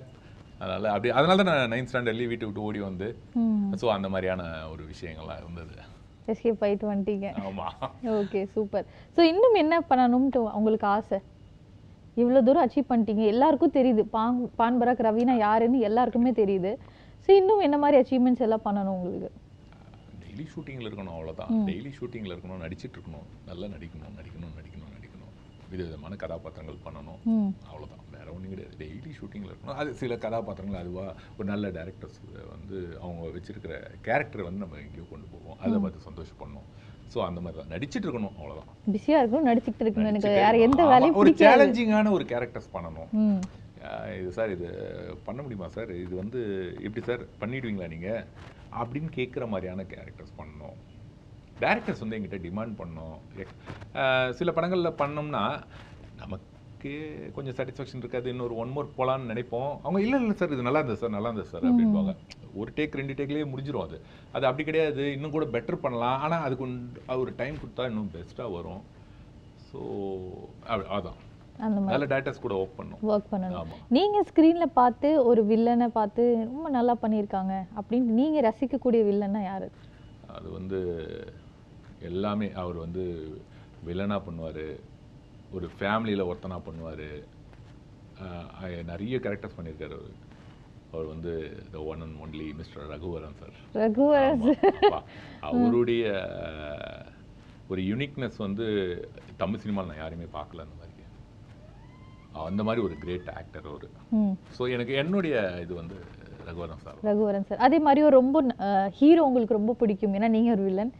அதனால 0.60 0.90
அப்படி 0.94 1.10
அதனால 1.18 1.42
தான் 1.42 1.50
நான் 1.52 1.72
நைன்த் 1.72 1.90
ஸ்டாண்டர்ட்லேயே 1.90 2.30
வீட்டை 2.32 2.46
விட்டு 2.48 2.66
ஓடி 2.68 2.80
வந்து 2.90 3.08
ஸோ 3.82 3.86
அந்த 3.96 4.08
மாதிரியான 4.14 4.42
ஒரு 4.72 4.82
விஷயங்கள்லாம் 4.92 5.40
இருந்தது. 5.42 5.74
எஸ்கேப் 6.32 6.62
ஆயிட்டு 6.66 6.86
வந்துட்டீங்க. 6.90 7.28
ஆமா. 7.48 7.68
ஓகே 8.18 8.40
சூப்பர் 8.54 8.84
ஸோ 9.16 9.20
இன்னும் 9.32 9.56
என்ன 9.62 9.74
பண்ணணும்ட்டு 9.90 10.40
உங்களுக்கு 10.58 10.86
ஆசை? 10.96 11.18
இவ்வளோ 12.16 12.40
தூரம் 12.46 12.64
அச்சீவ் 12.64 12.90
பண்ணிட்டீங்க. 12.90 13.22
எல்லாருக்கும் 13.34 13.76
தெரியுது. 13.78 14.02
பாங் 14.16 14.40
பான்பராக் 14.60 15.06
ரவீனா 15.08 15.36
யாருன்னு 15.46 15.78
எல்லாருக்குமே 15.88 16.32
தெரியுது. 16.42 16.72
ஸோ 17.24 17.30
இன்னும் 17.40 17.64
என்ன 17.66 17.76
மாதிரி 17.82 17.96
அச்சீவ்மெண்ட்ஸ் 18.00 18.44
எல்லாம் 18.46 18.66
பண்ணணும் 18.68 18.96
உங்களுக்கு? 18.98 19.30
டெய்லி 20.22 20.44
ஷூட்டிங்கில் 20.52 20.88
இருக்கணும் 20.88 21.14
அவ்வளோதான் 21.16 21.50
டெய்லி 21.70 21.90
ஷூட்டிங்கில் 21.98 22.34
இருக்கணும் 22.34 22.62
நடிச்சிட்டு 22.64 22.96
இருக்கணும். 22.98 23.26
நல்லா 23.50 23.66
நடிக்கணும் 23.74 24.16
நடிக்கணும் 24.20 24.54
நடிக்கணும் 24.58 24.92
நடிக்கணும். 24.96 25.32
விதவிதமான 25.72 26.14
கதாபாத்திரங்கள் 26.22 26.78
பண்ணணும். 26.86 27.20
அவ்வளோதான் 27.70 28.02
வேற 28.16 28.26
ஒன்றும் 28.34 28.52
கிடையாது. 28.54 28.74
டெய்லி 28.82 29.10
ஷூட்டிங்கில் 29.18 29.52
இருக்கணும். 29.52 29.78
அது 29.82 29.90
சில 30.02 30.16
கதாபாத்திரங்கள் 30.24 30.82
அதுவாக 30.84 31.14
ஒரு 31.36 31.46
நல்ல 31.52 31.68
டேரக்டர்ஸ் 31.78 32.18
வந்து 32.54 32.78
அவங்க 33.02 33.30
வச்சிருக்கிற 33.36 33.74
கேரக்டர் 34.08 34.46
வந்து 34.48 34.64
நம்ம 34.64 34.80
எங்கேயோ 34.84 35.06
கொண்டு 35.12 35.28
போவோம். 35.34 35.58
அதை 35.64 35.78
பார்த்து 35.84 36.06
சந்தோஷப்படணும். 36.08 36.68
ஸோ 37.12 37.18
அந்த 37.28 37.40
மாதிரி 37.44 37.58
தான். 37.60 37.72
நடிச்சிட்டு 37.74 38.06
இருக்கணும் 38.06 38.36
அவ்வளோதான் 38.38 38.68
பிஸியாக 38.94 39.22
இருக்கணும் 39.22 39.48
நடிச்சுக்கிட்டு 39.50 39.84
இருக்கணும் 39.86 40.10
எனக்கு 40.12 40.28
நடிச்சிட்டே 40.28 40.46
வேற 40.46 40.58
எந்த. 40.66 40.82
வேலையும் 40.92 41.18
ஒரு 41.22 41.32
சேலஞ்சிங்கான 41.42 42.12
ஒரு 42.18 42.26
கேரக்டர்ஸ் 42.32 42.72
பண்ணணும். 42.76 43.10
இது 44.20 44.30
சார் 44.36 44.54
இது 44.56 44.68
பண்ண 45.26 45.38
முடியுமா 45.44 45.68
சார்? 45.76 45.90
இது 46.04 46.14
வந்து 46.22 46.40
எப்படி 46.86 47.02
சார்? 47.08 47.22
பண்ணிடுவீங்களா 47.40 47.88
நீங்கள் 47.94 48.24
அப்படின்னு 48.80 49.10
கேட்குற 49.18 49.46
மாதிரியான 49.52 49.86
கேரக்டர்ஸ் 49.92 50.38
பண்ணணும். 50.40 50.76
டேரக்டர்ஸ் 51.62 52.02
வந்து 52.02 52.16
எங்கிட்ட 52.18 52.38
டிமாண்ட் 52.46 52.74
பண்ணோம் 52.82 53.16
சில 54.38 54.52
படங்களில் 54.56 54.98
பண்ணோம்னா 55.02 55.42
நமக்கு 56.22 56.92
கொஞ்சம் 57.34 57.56
சாட்டிஸ்ஃபேக்ஷன் 57.56 58.02
இருக்காது. 58.04 58.26
இன்னொரு 58.34 58.54
ஒன் 58.62 58.72
மோர் 58.76 58.94
போகலான்னு 58.96 59.30
நினைப்போம். 59.32 59.72
அவங்க 59.84 59.98
இல்லை 60.04 60.18
இல்லை 60.22 60.36
சார் 60.40 60.54
இது 60.54 60.66
நல்லா 60.68 60.80
இருந்தது 60.82 61.02
சார் 61.02 61.16
நல்லா 61.16 61.30
இருந்தது 61.30 61.52
சார் 61.54 61.68
அப்படின்பாங்க 61.70 62.14
ஒரு 62.60 62.70
டேக் 62.76 62.98
ரெண்டு 63.00 63.16
டேக்லேயே 63.18 63.46
முடிஞ்சிரும் 63.52 63.84
அது. 63.86 63.98
அது 64.36 64.44
அப்படி 64.48 64.64
கிடையாது. 64.68 65.02
இன்னும் 65.16 65.34
கூட 65.36 65.46
பெட்டர் 65.56 65.82
பண்ணலாம். 65.84 66.18
ஆனால் 66.24 66.44
அதுக்கு 66.46 66.64
ஒரு 67.24 67.32
டைம் 67.40 67.60
கொடுத்தா 67.62 67.86
இன்னும் 67.90 68.14
பெஸ்ட்டாக 68.16 68.54
வரும். 68.56 68.82
ஸோ 69.68 69.80
அதான். 70.96 71.20
நல்ல 71.92 72.04
டேரக்டர்ஸ் 72.10 72.44
கூட 72.44 72.54
ஒர்க் 72.60 72.78
பண்ணும். 72.78 73.00
ஒர்க் 73.10 73.30
பண்ணணும். 73.32 73.58
ஆமா. 73.60 73.76
நீங்க 73.96 74.18
ஸ்க்ரீன்ல 74.28 74.66
பார்த்து 74.80 75.08
ஒரு 75.30 75.42
வில்லனை 75.50 75.88
பார்த்து 75.98 76.22
ரொம்ப 76.50 76.68
நல்லா 76.76 76.94
பண்ணியிருக்காங்க 77.02 77.54
அப்படின்னு 77.80 78.16
நீங்க 78.20 78.38
ரசிக்கக்கூடிய 78.48 79.02
வில்லன்னா 79.10 79.42
யாரு? 79.50 79.68
அது 80.36 80.48
வந்து 80.58 80.80
எல்லாமே 82.10 82.48
அவர் 82.62 82.78
வந்து 82.84 83.04
வில்லனா 83.88 84.18
பண்ணுவார். 84.26 84.66
ஒரு 85.56 85.68
ஃபேமிலியில் 85.78 86.28
ஒருத்தனா 86.30 86.58
பண்ணுவார். 86.68 87.08
நிறைய 88.90 89.14
கேரக்டர்ஸ் 89.24 89.56
பண்ணியிருக்காரு 89.58 89.94
அவர். 90.00 90.12
அவர் 90.92 91.06
வந்து 91.12 91.32
the 91.74 91.82
one 91.90 92.02
and 92.04 92.16
only 92.24 92.46
mister 92.60 92.88
Raghuvaran 92.94 93.38
sir 93.40 93.54
Raghuvaran 93.82 94.42
அவருடைய 95.50 96.04
ஒரு 97.72 97.82
யூனிக்னஸ் 97.90 98.38
வந்து 98.46 98.66
தமிழ் 99.42 99.62
சினிமாவில் 99.62 99.90
நான் 99.90 100.02
யாரையுமே 100.02 100.28
பார்க்கல 100.38 100.64
அந்த 100.64 100.76
மாதிரி. 100.80 100.88
அந்த 102.48 102.62
மாதிரி 102.66 102.80
ஒரு 102.88 102.94
கிரேட் 103.04 103.30
ஆக்டர் 103.38 103.68
அவர். 103.70 103.86
ஸோ 104.56 104.62
எனக்கு 104.74 104.92
என்னுடைய 105.02 105.36
இது 105.64 105.72
வந்து 105.80 105.96
ரகுவரன் 106.48 106.82
சார் 106.84 106.98
ரகுவரன் 107.08 107.46
சார் 107.48 107.62
அதே 107.66 107.78
மாதிரி 107.86 108.02
ஒரு 108.08 108.16
ரொம்ப 108.20 108.38
ஹீரோ 109.00 109.24
உங்களுக்கு 109.28 109.58
ரொம்ப 109.58 109.74
பிடிக்கும். 109.82 110.14
ஏன்னா 110.18 110.30
நீங்க 110.36 110.50
ஒரு 110.56 110.64
வில்லன் 110.68 110.92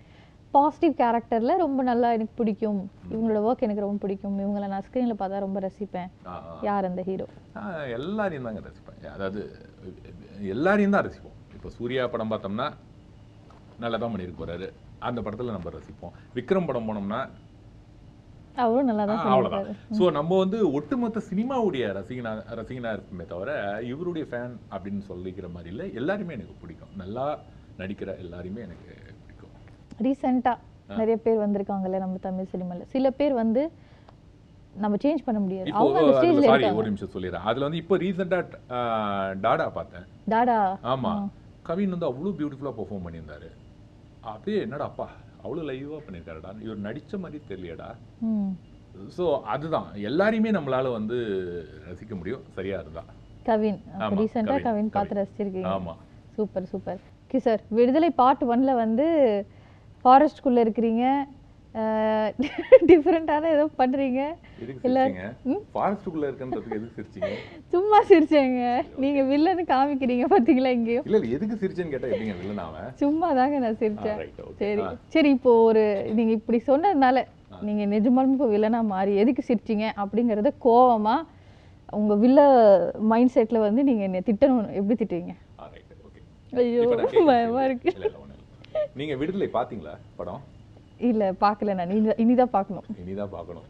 பாசிட்டிவ் 0.54 0.94
கேரக்டர்ல 1.00 1.52
ரொம்ப 1.64 1.80
நல்லா 1.90 2.08
எனக்கு 2.16 2.34
பிடிக்கும். 2.40 2.80
இவங்களோட 3.12 3.42
ஒர்க் 3.48 3.66
எனக்கு 3.66 3.84
ரொம்ப 3.86 4.00
பிடிக்கும். 4.04 4.36
இவங்கள 4.44 4.66
நான் 4.72 4.86
ஸ்க்ரீன்ல 4.88 5.14
பார்த்தா 5.20 5.44
ரொம்ப 5.46 5.60
ரசிப்பேன். 5.66 6.10
யார் 6.68 6.88
அந்த 6.90 7.02
ஹீரோ 7.10 7.28
எல்லாரையும் 7.98 8.48
தாங்க 8.48 8.62
ரசிப்பேன். 8.68 9.14
அதாவது 9.16 9.42
எல்லாரையும் 10.54 10.94
தான் 10.96 11.06
ரசிப்போம். 11.06 11.38
இப்போ 11.56 11.68
சூர்யா 11.76 12.02
படம் 12.14 12.32
பார்த்தோம்னா 12.32 12.66
நல்லா 13.82 13.96
தான் 14.02 14.12
பண்ணியிருக்க 14.12 14.38
போறாரு. 14.42 14.68
அந்த 15.08 15.18
படத்தில் 15.24 15.56
நம்ம 15.56 15.70
ரசிப்போம். 15.78 16.14
விக்ரம் 16.36 16.68
படம் 16.70 16.88
போனோம்னா 16.90 17.22
அவரும் 18.62 18.88
நல்லா 18.90 19.04
தான் 19.08 19.20
அவ்வளோதான் 19.34 19.68
ஸோ 19.98 20.04
நம்ம 20.16 20.38
வந்து 20.42 20.58
ஒட்டுமொத்த 20.78 21.20
சினிமாவுடைய 21.28 21.84
ரசிகனா 21.98 22.32
ரசிகனா 22.58 22.90
இருக்குமே 22.96 23.24
தவிர 23.30 23.52
இவருடைய 23.92 24.24
ஃபேன் 24.30 24.56
அப்படின்னு 24.74 25.02
சொல்லிக்கிற 25.10 25.46
மாதிரி 25.54 25.70
இல்லை. 25.74 25.86
எல்லாருமே 26.00 26.34
எனக்கு 26.38 26.56
பிடிக்கும். 26.62 26.92
நல்லா 27.02 27.24
நடிக்கிற 27.80 28.10
எல்லாரையுமே 28.24 28.62
எனக்கு 28.66 28.90
பிடிக்கும். 29.22 29.54
ரீசெண்டாக 30.06 30.58
நிறைய 31.00 31.16
பேர் 31.24 31.42
வந்திருக்காங்கல்ல 31.44 32.02
நம்ம 32.04 32.20
தமிழ் 32.28 32.50
சினிமாவில் 32.52 32.90
சில 32.94 33.10
பேர் 33.20 33.34
வந்து 33.42 33.62
நம்ம 34.74 34.96
சேஞ்ச் 35.04 35.24
பண்ண 35.24 35.38
முடியாது. 35.40 35.72
அவங்க 35.80 35.98
அந்த 36.02 36.12
ஸ்டேஜ்ல 36.18 36.44
சாரி 36.50 36.68
ஒரு 36.80 36.88
நிமிஷம் 36.90 37.12
சொல்லிடுறேன். 37.14 37.46
அதுல 37.50 37.66
வந்து 37.66 37.80
இப்போ 37.82 37.96
ரீசெண்டா 37.96 38.38
டாடா 39.44 39.66
பார்த்தேன். 39.78 40.06
டாடா. 40.34 40.58
ஆமா. 40.92 41.12
கவின் 41.62 41.94
வந்து 41.94 42.08
அவ்வளோ 42.10 42.32
பியூட்டிஃபுல்லா 42.38 42.72
பெர்ஃபார்ம் 42.78 43.04
பண்ணியிருந்தாரு. 43.06 43.50
அப்படியே 44.32 44.60
என்னடா 44.66 44.84
அப்பா 44.84 45.08
அவ்வளோ 45.44 45.62
லைவா 45.68 45.98
பண்ணியிருக்காருடா. 46.06 46.50
இவர் 46.66 46.86
நடிச்ச 46.86 47.18
மாதிரி 47.18 47.40
தெரியலடா. 47.50 47.90
ஸோ 49.16 49.26
அதுதான். 49.54 49.88
எல்லாரையுமே 50.10 50.50
நம்மளால 50.56 50.90
வந்து 50.92 51.18
ரசிக்க 51.88 52.14
முடியும். 52.18 52.42
சரியா 52.56 52.78
இருந்தா 52.80 53.04
கவின். 53.46 53.78
ரீசெண்டாக 54.18 54.64
கவின், 54.66 54.90
பார்த்து. 54.96 55.16
ரசிச்சிருக்கீங்க. 55.20 55.70
ஆமா. 55.76 55.94
Super 56.36 56.66
super. 56.72 57.00
Okay 57.24 57.38
sir 57.46 57.62
Viduthalai 57.68 58.10
part 58.10 58.44
ஒன்ல 58.52 58.74
வந்து 58.74 59.06
ஃபாரஸ்ட்குள்ளே 60.04 60.60
இருக்கிறீங்க. 60.66 61.04
டிஃப்ரெண்ட்டான 62.88 63.50
ஏதோ 63.54 63.64
பண்ணுறீங்க 63.78 64.20
இல்ல, 64.88 64.98
ஃபாரஸ்ட்டுக்குள்ள 65.74 66.24
இருக்குன்றதுக்கு 66.28 66.78
எதுக்கு 66.78 66.96
சிரிச்சீங்க? 66.98 67.30
சும்மா 67.72 67.98
சிரிச்சேங்க. 68.10 68.62
நீங்கள் 69.02 69.28
வில்லன்னு 69.30 69.64
காமிக்கிறீங்க 69.72 70.26
பார்த்தீங்களா 70.32 70.72
எங்கேயும்? 70.76 71.06
இல்ல 71.08 71.20
எதுக்கு 71.36 71.56
சிரிச்சேன்னு 71.62 71.94
கேட்டா 71.94 72.10
எப்படிங்க 72.12 72.36
வில்லன் 72.40 72.64
அவன் 72.66 72.90
சும்மா 73.02 73.28
தாங்க 73.40 73.58
நான் 73.64 73.80
சிரிச்சேன். 73.82 74.18
சரி 74.62 74.84
சரி 75.14 75.30
இப்போ 75.36 75.52
ஒரு 75.68 75.84
நீங்க 76.18 76.34
இப்படி 76.40 76.60
சொன்னதுனால 76.70 77.24
நீங்க 77.68 77.82
நிஜமாலுமே 77.94 78.36
இப்போ 78.36 78.50
வில்லனா 78.54 78.82
மாறி 78.94 79.14
எதுக்கு 79.22 79.42
சிரிச்சீங்க 79.50 79.86
அப்படிங்கறத 80.04 80.52
கோவமா 80.66 81.16
உங்க 81.98 82.14
வில்ல 82.22 82.40
மைண்ட் 83.10 83.34
செட்ல 83.34 83.58
வந்து 83.66 83.82
நீங்க 83.88 84.02
என்னை 84.08 84.20
திட்டணும். 84.28 84.70
எப்படி 84.78 84.96
திட்டுவீங்க? 85.00 85.34
ஐயோ 86.52 86.80
இப்ப 86.84 86.94
நான் 86.94 87.04
கேட்கிறேன் 87.04 87.28
பயமா 87.30 87.60
கேள்வி. 87.60 87.68
இருக்கு. 87.68 87.90
இல்ல, 87.92 88.06
இல்ல, 88.08 88.18
ஒண்ணும் 88.22 88.38
இல்ல. 88.38 88.86
நீங்க 89.00 89.14
விடுதலை 89.20 89.48
பாத்தீங்களா 89.56 89.94
படம்? 90.20 90.40
இல்ல 91.08 91.24
பார்க்கல 91.44 91.74
நான். 91.78 91.92
இனி 91.98 92.12
இனிதான் 92.24 92.54
பார்க்கணும். 92.56 92.86
இனிதான் 93.02 93.34
பார்க்கணும். 93.36 93.66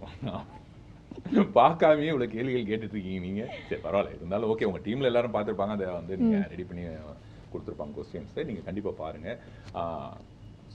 பார்க்காமயே 1.59 2.11
இவ்வளவு 2.13 2.35
கேள்விகள் 2.35 2.69
கேட்டுட்டு 2.71 2.97
இருக்கீங்க 2.97 3.21
நீங்க. 3.27 3.43
சரி 3.69 3.81
பரவாயில்ல. 3.87 4.17
இருந்தாலும் 4.19 4.51
ஓகே 4.53 4.69
உங்க 4.71 4.81
டீம்ல 4.87 5.11
எல்லாரும் 5.11 5.35
பார்த்திருப்பாங்க. 5.37 5.75
அதை 5.79 5.87
வந்து 6.01 6.17
நீங்க 6.23 6.39
ரெடி 6.53 6.65
பண்ணி 6.71 6.85
கொடுத்துருப்பாங்க 7.53 7.95
கொஸ்டின்ஸ் 7.99 8.39
நீங்க 8.51 8.63
கண்டிப்பா 8.69 8.93
பாருங்க. 9.03 9.31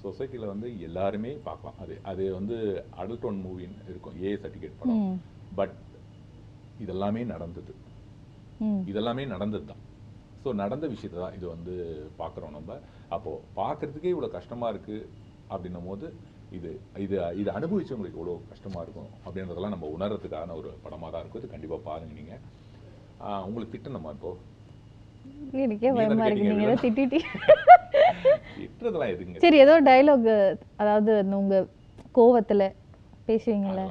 சொசைட்டில 0.04 0.48
வந்து 0.54 0.68
எல்லாருமே 0.88 1.32
பார்க்கலாம். 1.48 1.78
அது 1.84 1.94
அது 2.10 2.24
வந்து 2.40 2.56
அடல்ட் 3.02 3.28
ஒன் 3.30 3.40
மூவின்னு 3.46 3.88
இருக்கும். 3.92 4.18
ஏ 4.26 4.32
சர்டிஃபிகேட் 4.44 4.80
படம். 4.82 5.20
பட் 5.60 5.76
இதெல்லாமே 6.86 7.22
நடந்தது. 7.34 7.74
இதெல்லாமே 8.92 9.24
நடந்தது 9.36 9.66
தான் 9.72 9.84
ஸோ 10.44 10.50
நடந்த 10.62 10.86
விஷயத்தை 10.92 11.18
தான் 11.24 11.36
இது 11.38 11.46
வந்து 11.54 11.74
பார்க்குறோம் 12.20 12.54
நம்ம. 12.58 12.78
அப்போது 13.16 13.42
பார்க்குறதுக்கே 13.60 14.12
இவ்வளோ 14.14 14.30
கஷ்டமாக 14.36 14.74
இருக்குது 14.74 15.08
அப்படின்னும் 15.54 15.88
போது 15.90 16.08
இது 16.51 16.70
இது 16.98 17.16
இது 17.36 17.51
அனுபவிச்சவங்களுக்கு 17.51 18.18
எவ்வளோ 18.18 18.42
கஷ்டமாக 18.50 18.82
இருக்கும் 18.82 19.10
அப்படின்றதெல்லாம் 19.25 19.70
நம்ம 19.70 19.89
உணர்றதுக்கான 19.98 20.56
ஒரு 20.56 20.70
படமாக 20.84 21.12
தான் 21.12 21.22
இருக்கும். 21.22 21.42
இது 21.42 21.50
கண்டிப்பாக 21.50 21.82
பாருங்கள் 21.82 22.18
நீங்கள் 22.18 23.44
உங்களுக்கு 23.44 23.74
திட்டணுமா 23.75 24.10
இப்போ? 24.10 24.32
எனக்கே 25.51 25.92
பயமா 25.92 26.25
இருக்கு. 26.25 26.44
நீங்க 26.44 26.63
ஏதோ 26.63 26.82
திட்டிட்டி? 26.82 27.20
திட்டுறதெல்லாம் 28.58 29.12
எதுங்க? 29.13 29.38
சரி 29.38 29.58
ஏதோ 29.58 29.82
டைலாக் 29.82 30.30
அதாவது 30.75 31.13
உங்க 31.36 31.56
கோவத்துல 32.16 32.63
பேசுவீங்கல்ல? 33.27 33.84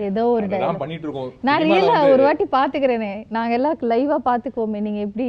ஏதோ 0.00 0.26
ஒரு 0.26 0.46
dialogue. 0.46 0.78
பண்ணிட்டு 0.78 1.02
இருக்கோம். 1.02 1.32
நான் 1.40 1.62
வந்து- 1.62 2.12
ஒரு 2.12 2.22
வாட்டி 2.22 2.44
பாத்துக்கிறேனே 2.52 3.24
நாங்க 3.28 3.54
எல்லாம் 3.54 3.78
லைவா 3.90 4.16
பாத்துக்கோமே 4.24 4.80
நீங்க 4.80 5.00
எப்படி 5.00 5.28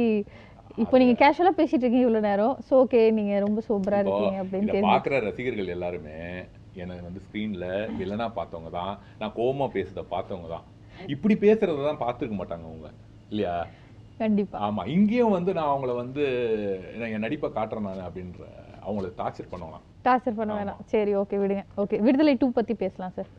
இப்போ 0.82 0.96
நீங்க 1.00 1.14
கேஷுவலா 1.20 1.52
பேசிட்டு 1.58 1.82
இருக்கீங்க 1.84 2.06
இவ்வளவு 2.06 2.26
நேரம். 2.28 2.54
சோ 2.66 2.72
ஓகே 2.82 3.00
நீங்க 3.18 3.34
ரொம்ப 3.44 3.60
சூப்பரா 3.68 3.98
இருக்கீங்க 4.02 4.38
அப்படின்னு 4.42 4.82
பார்க்குற 4.90 5.18
ரசிகர்கள் 5.26 5.74
எல்லாருமே 5.76 6.16
என்னை 6.82 6.96
வந்து 7.06 7.20
ஸ்க்ரீன்ல 7.26 7.66
வில்லனா 7.98 8.26
பார்த்தவங்க 8.38 8.70
தான் 8.78 8.92
நான் 9.20 9.34
கோவமா 9.38 9.66
பேசுறத 9.76 10.02
பார்த்தவங்க 10.14 10.48
தான். 10.54 10.66
இப்படி 11.14 11.34
பேசுறத 11.44 11.86
தான் 11.88 12.02
பார்த்துருக்க 12.02 12.36
மாட்டாங்க 12.40 12.66
அவங்க 12.70 12.88
இல்லையா? 13.32 13.54
கண்டிப்பா. 14.20 14.58
ஆமா 14.66 14.82
இங்கேயும் 14.96 15.34
வந்து 15.38 15.50
நான் 15.58 15.70
அவங்கள 15.72 15.94
வந்து 16.02 16.24
என் 17.14 17.24
நடிப்பை 17.26 17.48
காட்டுறேன் 17.56 17.88
நான் 17.88 18.06
அப்படின்ற 18.08 18.44
அவங்கள 18.86 19.08
டார்ச்சர் 19.20 19.50
பண்ணுவாங்க 19.52 19.80
டார்ச்சர் 20.06 20.38
பண்ண 20.38 20.52
வேணாம். 20.58 20.82
சரி 20.92 21.12
ஓகே 21.22 21.38
விடுங்க. 21.42 21.64
ஓகே 21.82 21.96
விடுதலை 22.06 22.34
டூ 22.42 22.48
பத்தி 22.58 22.74
பேசலாம் 22.84 23.16
சார். 23.16 23.30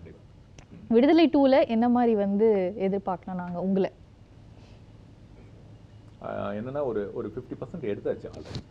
விடுதலை 0.96 1.27
டூல 1.36 1.56
என்ன 1.75 1.86
மாதிரி 1.96 2.13
வந்து 2.25 2.48
எதிர்பார்க்கலாம் 2.88 3.41
நாங்க 3.44 3.60
உங்களை? 3.67 3.89
என்னன்னா 6.58 6.82
ஒரு 6.90 7.02
ஒரு 7.18 7.28
ஃபிஃப்டி 7.34 7.56
பர்சன்ட் 7.62 7.90
எடுத்தாச்சு 7.92 8.28
ஆல்ரெடி 8.34 8.62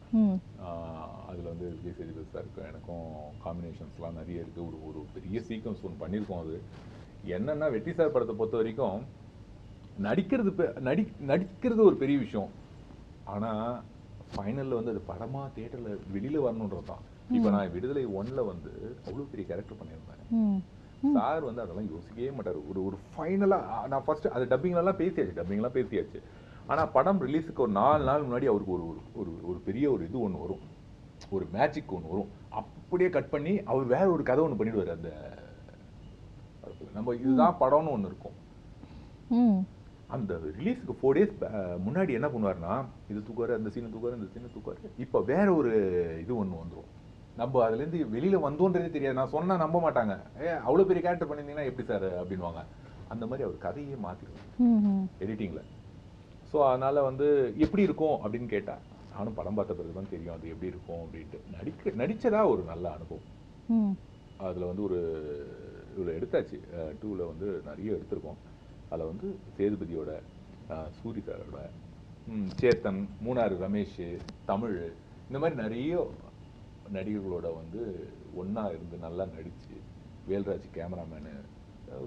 அதில் 1.31 1.51
வந்து 1.53 1.67
விஜய் 1.75 1.97
சேதுபதி 1.99 2.29
சாருக்கும் 2.35 2.69
எனக்கும் 2.71 3.09
காம்பினேஷன்ஸ்லாம் 3.45 4.19
நிறைய 4.21 4.45
இருக்குது 4.45 4.67
ஒரு 4.69 4.79
ஒரு 4.89 5.01
பெரிய 5.17 5.41
சீக்வன்ஸ் 5.49 5.85
ஒன்று 5.87 6.03
பண்ணியிருக்கோம் 6.03 6.43
அது. 6.45 6.57
என்னன்னா 7.37 7.67
வெற்றி 7.75 7.93
சார் 7.99 8.15
படத்தை 8.15 8.35
பொறுத்த 8.39 8.57
வரைக்கும் 8.61 9.03
நடிக்கிறது 10.07 10.65
நடி 10.89 11.03
நடிக்கிறது 11.31 11.83
ஒரு 11.91 11.97
பெரிய 12.03 12.17
விஷயம். 12.25 12.51
ஆனால் 13.35 13.77
ஃபைனலில் 14.33 14.79
வந்து 14.79 14.93
அது 14.95 15.03
படமாக 15.11 15.47
தேட்டரில் 15.57 16.03
வெளியில் 16.15 16.45
வரணுன்றது 16.47 16.89
தான். 16.93 17.05
இப்போ 17.37 17.49
நான் 17.55 17.73
விடுதலை 17.75 18.03
ஒன்ல 18.21 18.41
வந்து 18.51 18.73
அவ்வளோ 19.07 19.27
பெரிய 19.33 19.45
கேரக்டர் 19.51 19.81
பண்ணியிருந்தேன். 19.81 20.59
சார் 21.17 21.47
வந்து 21.49 21.63
அதெல்லாம் 21.65 21.89
யோசிக்கவே 21.95 22.31
மாட்டார். 22.37 22.59
ஒரு 22.71 22.81
ஒரு 22.89 22.97
ஃபைனலாக 23.13 23.89
நான் 23.93 24.05
ஃபர்ஸ்ட் 24.07 24.29
அது 24.37 24.45
டப்பிங்லாம் 24.53 25.01
பேசியாச்சு. 25.03 25.37
டப்பிங்லாம் 25.39 25.77
பேசியாச்சு. 25.79 26.21
ஆனால் 26.71 26.91
படம் 26.97 27.21
ரிலீஸுக்கு 27.27 27.65
ஒரு 27.65 27.73
நாலு 27.81 28.03
நாள் 28.09 28.25
முன்னாடி 28.27 28.47
அவருக்கு 28.53 28.75
ஒரு 28.77 28.85
ஒரு 28.91 29.01
ஒரு 29.21 29.31
ஒரு 29.51 29.59
பெரிய 29.67 29.87
ஒரு 29.95 30.03
இது 30.09 30.19
ஒன்று 30.27 30.43
வரும். 30.45 30.63
ஒரு 31.37 31.45
மேஜிக் 31.55 31.95
ஒன்று 31.97 32.13
வரும். 32.13 32.31
அப்படியே 32.61 33.09
கட் 33.17 33.33
பண்ணி 33.35 33.53
அவர் 33.71 33.87
வேற 33.95 34.07
ஒரு 34.15 34.23
கதை 34.31 34.43
ஒன்று 34.47 34.59
பண்ணிடுவார் 34.61 34.97
அந்த. 34.97 35.11
நம்ம 36.97 37.15
இதுதான் 37.23 37.59
படம்னு 37.63 37.95
ஒன்று 37.97 38.11
இருக்கும். 38.11 38.37
அந்த 40.17 40.33
ரிலீஸுக்கு 40.59 40.95
ஃபோர் 40.99 41.17
டேஸ் 41.19 41.37
முன்னாடி 41.87 42.13
என்ன 42.19 42.29
பண்ணுவாருன்னா 42.35 42.75
இது 43.11 43.21
தூக்குவார் 43.29 43.57
அந்த 43.59 43.71
சீனை 43.75 43.89
தூக்குவார் 43.95 44.19
இந்த 44.19 44.29
சீனை 44.35 44.51
தூக்குவார். 44.57 44.83
இப்போ 45.05 45.21
வேற 45.31 45.47
ஒரு 45.61 45.73
இது 46.25 46.33
ஒன்று 46.43 46.63
வந்துரும். 46.63 46.91
நம்ம 47.41 47.63
அதுலேருந்து 47.67 47.99
வெளியில 48.17 48.37
வந்தோன்றதே 48.49 48.91
தெரியாது. 48.97 49.19
நான் 49.21 49.35
சொன்னா 49.37 49.57
நம்ப 49.65 49.79
மாட்டாங்க. 49.87 50.15
ஏ 50.45 50.51
அவ்வளோ 50.67 50.87
பெரிய 50.91 51.03
கேரக்டர் 51.07 51.31
பண்ணியிருந்தீங்கன்னா 51.31 51.71
எப்படி 51.71 51.87
சார் 51.93 52.07
அப்படின்வாங்க 52.21 52.63
அந்த 53.15 53.25
மாதிரி 53.31 53.47
அவர் 53.47 53.65
கதையே 53.65 53.97
மாற்றிடுவார் 54.05 54.47
ம் 54.69 54.81
ம் 54.91 55.05
எடிட்டிங்கில் 55.25 55.67
ஸோ 56.51 56.57
அதனால 56.71 57.03
வந்து 57.09 57.27
எப்படி 57.65 57.83
இருக்கும் 57.89 58.17
அப்படின்னு 58.23 58.49
கேட்டா 58.55 58.77
நானும் 59.13 59.37
படம் 59.39 59.57
பார்த்த 59.59 59.77
பிறகு 59.79 59.97
தான் 59.99 60.13
தெரியும் 60.13 60.35
அது 60.37 60.47
எப்படி 60.53 60.73
இருக்கும் 60.73 61.03
அப்படின்ட்டு. 61.05 61.39
நடிக்க 61.55 61.93
நடிச்சதா 62.03 62.41
ஒரு 62.53 62.63
நல்ல 62.73 62.87
அனுபவம். 62.97 63.27
அதில் 64.41 64.69
வந்து 64.71 64.83
ஒரு 64.89 64.99
இவ்வளோ 65.95 66.13
எடுத்தாச்சு. 66.19 66.59
டூவில் 67.01 67.31
வந்து 67.33 67.47
நிறைய 67.69 67.97
எடுத்திருக்கோம். 67.99 68.41
அதில் 68.91 69.11
வந்து 69.13 69.29
சேதுபதியோட 69.57 70.11
சூரி 70.99 71.21
சாரோட 71.27 71.59
சேத்தன் 72.61 73.01
மூணாறு 73.25 73.57
ரமேஷ் 73.65 74.01
தமிழ் 74.51 74.77
இந்த 75.29 75.39
மாதிரி 75.43 75.57
நிறைய 75.65 75.93
நடிகர்களோட 76.87 77.47
வந்து 77.61 77.83
ஒண்ணா 78.43 78.65
இருந்து 78.75 78.97
நல்லா 79.05 79.25
நடிச்சு 79.35 79.75
வேல்ராஜ் 80.27 80.67
கேமராமேனு 80.77 81.35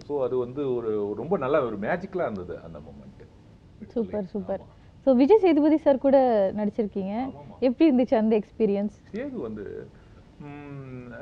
ஸோ 0.08 0.13
அது 0.25 0.36
வந்து 0.46 0.62
ஒரு 0.77 0.91
ரொம்ப 1.22 1.36
நல்லா 1.43 1.60
ஒரு 1.67 1.77
மேஜிக்கலாக 1.86 2.29
இருந்தது 2.29 2.55
அந்த 2.67 2.79
moment 2.88 3.24
super 3.93 4.29
super 4.33 4.63
so 5.05 5.09
Vijay 5.21 5.41
Sethupathi 5.43 5.77
sir 5.86 6.05
கூட 6.05 6.17
நடிச்சிருக்கீங்க. 6.59 7.13
எப்படி 7.67 7.88
இருந்துச்சு 7.89 8.15
அந்த 8.21 8.33
எக்ஸ்பீரியன்ஸ் 8.41 8.95
சேது 9.15 9.38
வந்து 9.48 9.65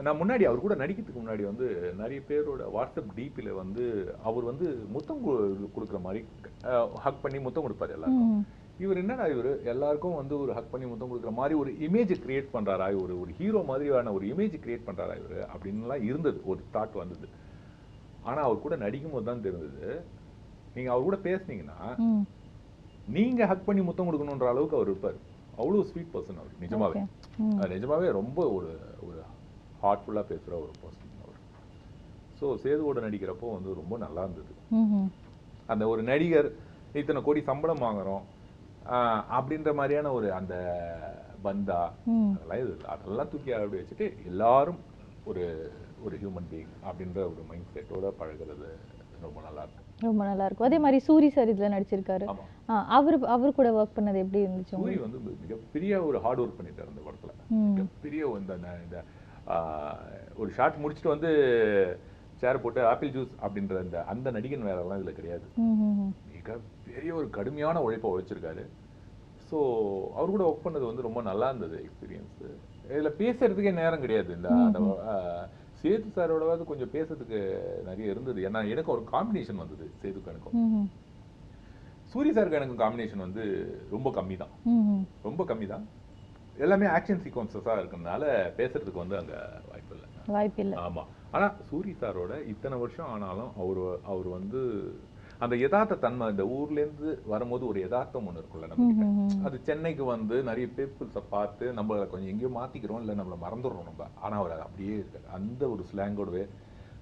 நான் 0.06 0.20
முன்னாடி 0.20 0.44
அவர் 0.48 0.64
கூட 0.64 0.76
நடிக்கிறதுக்கு 0.82 1.22
முன்னாடி 1.22 1.44
வந்து 1.50 1.68
நிறைய 2.02 2.20
பேரோட 2.30 2.64
வாட்ஸ்அப் 2.76 3.14
டிபியில் 3.18 3.60
வந்து 3.62 3.84
அவர் 4.30 4.46
வந்து 4.50 4.68
முத்தம் 4.96 5.24
கொடுக்குற 5.76 6.00
மாதிரி 6.06 6.22
ஹக் 7.06 7.24
பண்ணி 7.24 7.40
முத்தம் 7.46 7.66
கொடுப்பாரு 7.66 7.96
எல்லாருக்கும். 7.98 8.44
இவர் 8.86 9.02
என்னடா 9.02 9.26
இவர்? 9.34 9.52
எல்லாருக்கும் 9.74 10.20
வந்து 10.20 10.36
ஒரு 10.44 10.52
ஹக் 10.58 10.72
பண்ணி 10.74 10.88
முத்தம் 10.90 11.12
கொடுக்குற 11.12 11.32
மாதிரி 11.40 11.56
ஒரு 11.62 11.72
இமேஜ் 11.88 12.14
கிரியேட் 12.26 12.54
பண்றாரா 12.56 12.88
ஒரு 13.04 13.14
ஒரு 13.22 13.32
ஹீரோ 13.40 13.62
மாதிரியான 13.70 14.14
ஒரு 14.18 14.26
இமேஜ் 14.34 14.58
கிரியேட் 14.66 14.88
பண்றாரா 14.90 15.16
இவர்? 15.22 15.40
அப்படின்லாம் 15.54 16.06
இருந்தது. 16.10 16.40
ஒரு 16.52 16.62
தாட் 16.76 17.02
வந்தது. 17.04 17.28
ஆனா 18.30 18.40
அவர் 18.48 18.64
கூட 18.66 18.76
நடிக்கும் 18.86 19.16
போது 19.16 19.28
தான் 19.32 19.46
தெரிஞ்சது 19.48 19.90
நீங்க 20.76 20.90
அவர் 20.94 21.08
கூட 21.10 21.20
பேசுனீங்கன்னா 21.28 21.80
நீங்க 23.16 23.42
ஹக் 23.50 23.66
பண்ணி 23.68 23.82
முத்தம் 23.88 24.08
கொடுக்கணுன்ற 24.08 24.48
அளவுக்கு 24.52 24.78
அவர் 24.78 24.90
இருப்பார். 24.92 25.18
அவ்வளோ 25.62 25.84
ஸ்வீட் 25.90 26.14
பர்சன் 26.14 26.40
அவர் 26.42 26.62
நிஜமாவே. 26.64 27.02
நிஜமாவே 27.76 28.08
ரொம்ப 28.20 28.40
ஒரு 28.58 28.72
ஒரு 29.08 29.20
ஹார்ட்ஃபுல்லா 29.84 30.24
பேசுற 30.32 30.54
ஒரு 30.64 30.74
பர்சன் 30.82 31.14
அவர். 31.26 31.40
ஸோ 32.40 32.46
சேதுவோட 32.64 33.00
நடிக்கிறப்போ 33.06 33.48
வந்து 33.58 33.80
ரொம்ப 33.82 33.98
நல்லா 34.06 34.24
இருந்தது. 34.28 34.54
அந்த 35.74 35.84
ஒரு 35.94 36.02
நடிகர் 36.12 36.50
இத்தனை 37.02 37.22
கோடி 37.28 37.42
சம்பளம் 37.52 37.86
வாங்குறோம் 37.88 38.26
அப்படின்ற 39.38 39.70
மாதிரியான 39.80 40.12
ஒரு 40.18 40.28
அந்த 40.40 40.56
பந்தா 41.46 41.80
அதெல்லாம் 42.36 42.62
இது. 42.66 42.76
அதெல்லாம் 42.94 43.32
தூக்கி 43.32 43.52
அப்படி 43.56 43.80
வச்சுட்டு 43.82 44.06
எல்லாரும் 44.32 44.80
ஒரு 45.30 45.44
ஒரு 46.06 46.16
ஹியூமன் 46.22 46.50
பீயிங் 46.52 46.74
அப்படின்ற 46.88 47.20
ஒரு 47.32 47.42
மைண்ட் 47.50 47.74
செட்டோட 47.74 48.12
பழகுறது 48.20 48.70
ரொம்ப 49.26 49.40
நல்லா 49.48 49.64
இருக்கும் 49.66 49.87
ரொம்ப 50.00 50.22
நல்லா 50.26 50.46
இருக்கும் 50.46 50.68
அதே 50.68 50.78
மாதிரி 50.80 50.98
சூரி 51.08 51.28
சார் 51.28 51.52
இதுல 51.54 51.70
நடிச்சிருக்காரு. 51.76 52.26
அவரு 52.90 53.18
அவர் 53.28 53.54
கூட 53.54 53.70
ஒர்க் 53.78 53.96
பண்ணது 53.96 54.18
எப்படி 54.18 54.40
இருந்துச்சு 54.44 54.76
சூரி? 54.76 54.98
வந்து 55.00 55.20
மிகப்பெரிய 55.44 56.04
ஒரு 56.06 56.18
ஹார்ட் 56.20 56.42
ஒர்க் 56.42 56.60
பண்ணிட்டார் 56.60 56.92
அந்த 56.92 57.02
படத்துல. 57.08 57.32
மிகப்பெரிய 57.70 58.24
இந்த 58.84 58.98
ஒரு 60.36 60.50
ஷாட் 60.52 60.82
முடிச்சுட்டு 60.84 61.08
வந்து 61.08 61.30
சேர் 62.42 62.62
போட்டு 62.62 62.82
ஆப்பிள் 62.86 63.14
ஜூஸ் 63.14 63.32
அப்படின்ற 63.42 63.78
அந்த 63.80 64.04
அந்த 64.06 64.32
நடிகன் 64.32 64.68
வேலைலாம் 64.68 65.00
இதுல 65.00 65.14
கிடையாது. 65.14 65.46
ம், 65.58 65.78
ம், 65.80 65.96
ம். 66.02 66.12
மிக 66.34 66.58
பெரிய 66.88 67.16
ஒரு 67.16 67.30
கடுமையான 67.30 67.82
உழைப்பை 67.82 68.12
உழைச்சிருக்காரு. 68.12 68.64
ஸோ 69.52 69.58
அவர் 70.16 70.30
கூட 70.30 70.44
ஒர்க் 70.50 70.66
பண்ணது 70.66 70.86
வந்து 70.86 71.02
ரொம்ப 71.02 71.22
நல்லா 71.22 71.48
இருந்தது 71.48 71.78
எக்ஸ்பீரியன்ஸ் 71.84 72.38
இதுல 72.90 73.10
பேசுறதுக்கே 73.20 73.74
நேரம் 73.74 74.02
கிடையாது 74.02 74.36
இந்த 74.36 74.50
சேது 75.88 76.08
சாரோடவாது 76.16 76.64
கொஞ்சம் 76.70 76.94
பேசுறதுக்கு 76.94 77.40
நிறைய 77.90 78.14
இருந்தது. 78.14 78.40
ஏன்னா 78.48 78.62
எனக்கு 78.74 78.92
ஒரு 78.96 79.04
காம்பினேஷன் 79.12 79.62
வந்தது 79.64 79.86
சேதுக்கு 80.02 80.32
எனக்கும். 80.32 80.88
சூரிய 82.12 82.34
சாருக்கு 82.36 82.60
எனக்கு 82.60 82.82
காம்பினேஷன் 82.82 83.24
வந்து 83.26 83.44
ரொம்ப 83.94 84.10
கம்மி 84.18 84.36
தான். 84.42 84.54
ரொம்ப 85.28 85.42
கம்மி 85.50 85.68
தான் 85.74 85.86
எல்லாமே 86.66 86.86
ஆக்ஷன் 86.94 87.22
சீக்வன்சஸாக 87.24 87.80
இருக்கிறதுனால 87.82 88.24
பேசுறதுக்கு 88.60 89.04
வந்து 89.04 89.18
அங்க 89.22 89.34
வாய்ப்பு 89.70 89.94
இல்லை. 89.96 90.08
வாய்ப்பில்லை 90.36 90.78
ஆமா. 90.86 91.04
ஆனா 91.36 91.48
சூரி 91.70 91.92
சாரோட 92.02 92.34
இத்தனை 92.54 92.76
வருஷம் 92.84 93.10
ஆனாலும் 93.14 93.52
அவர் 93.64 93.82
அவர் 94.12 94.30
வந்து 94.38 94.62
அந்த 95.42 95.56
யதார்த்த 95.62 95.96
தன்மை 95.96 96.26
இந்த 96.34 96.44
ஊர்ல 96.56 96.80
இருந்து 96.84 97.10
வரும்போது 97.26 97.64
ஒரு 97.68 97.80
யதார்த்தம் 97.84 98.28
ஒண்ணு 98.30 98.42
இருக்கும்ல 98.42 98.70
நம்ம. 98.72 98.86
அது 99.48 99.58
சென்னைக்கு 99.68 100.04
வந்து 100.06 100.36
நிறைய 100.44 100.68
பீப்புள்ஸை 100.78 101.24
பார்த்து 101.30 101.66
நம்மள 101.80 102.08
கொஞ்சம் 102.14 102.32
எங்கேயோ 102.34 102.52
மாத்திக்கிறோம் 102.56 103.02
இல்ல 103.04 103.16
நம்மள 103.20 103.38
மறந்துடுறோம் 103.46 103.90
நம்ம. 103.90 104.08
ஆனா 104.26 104.36
அவர் 104.38 104.66
அப்படியே 104.66 104.96
இருக்காரு. 105.02 105.28
அந்த 105.38 105.62
ஒரு 105.74 105.84
ஸ்லாங்கோடவே 105.92 106.44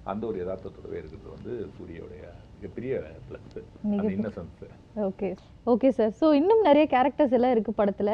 அந்த 0.06 0.22
ஒரு 0.26 0.36
யதார்த்தத்தோடவே 0.42 0.98
இருக்கிறது 1.00 1.30
வந்து 1.36 1.52
சூரியோடைய 1.76 2.24
மிகப்பெரிய 2.54 2.92
பிளஸ் 3.28 3.56
அந்த 3.92 4.12
innocence 4.18 4.60
okay. 5.06 5.28
Okay 5.66 5.88
sir 5.96 6.12
so 6.20 6.26
இன்னும் 6.40 6.62
நிறைய 6.62 6.84
கேரக்டர்ஸ் 6.92 7.36
எல்லாம் 7.38 7.54
இருக்கு 7.54 7.72
படத்துல. 7.80 8.10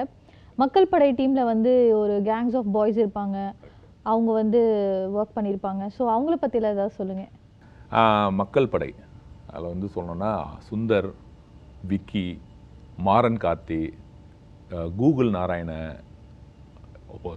மக்கள் 0.58 0.90
படை 0.92 1.10
டீம்ல 1.12 1.42
வந்து 1.44 1.72
ஒரு 2.00 2.14
கேங்ஸ் 2.30 2.56
ஆஃப் 2.60 2.72
பாய்ஸ் 2.72 2.98
இருப்பாங்க. 3.02 3.36
அவங்க 4.06 4.30
வந்து 4.32 4.60
ஒர்க் 5.18 5.36
பண்ணியிருப்பாங்க 5.36 5.82
ஸோ 5.96 6.02
அவங்கள 6.14 6.36
பற்றிலாம் 6.40 6.76
ஏதாவது 6.76 6.98
சொல்லுங்க. 7.00 7.24
மக்கள் 8.40 8.72
படை. 8.74 8.90
அதில் 9.52 9.72
வந்து 9.72 9.88
சொல்லணும்னா 9.94 10.32
சுந்தர் 10.68 11.08
விக்கி 11.88 12.26
மாறன் 12.98 13.36
கார்த்தி 13.36 13.80
கூகுள் 14.96 15.30
நாராயண 15.30 15.72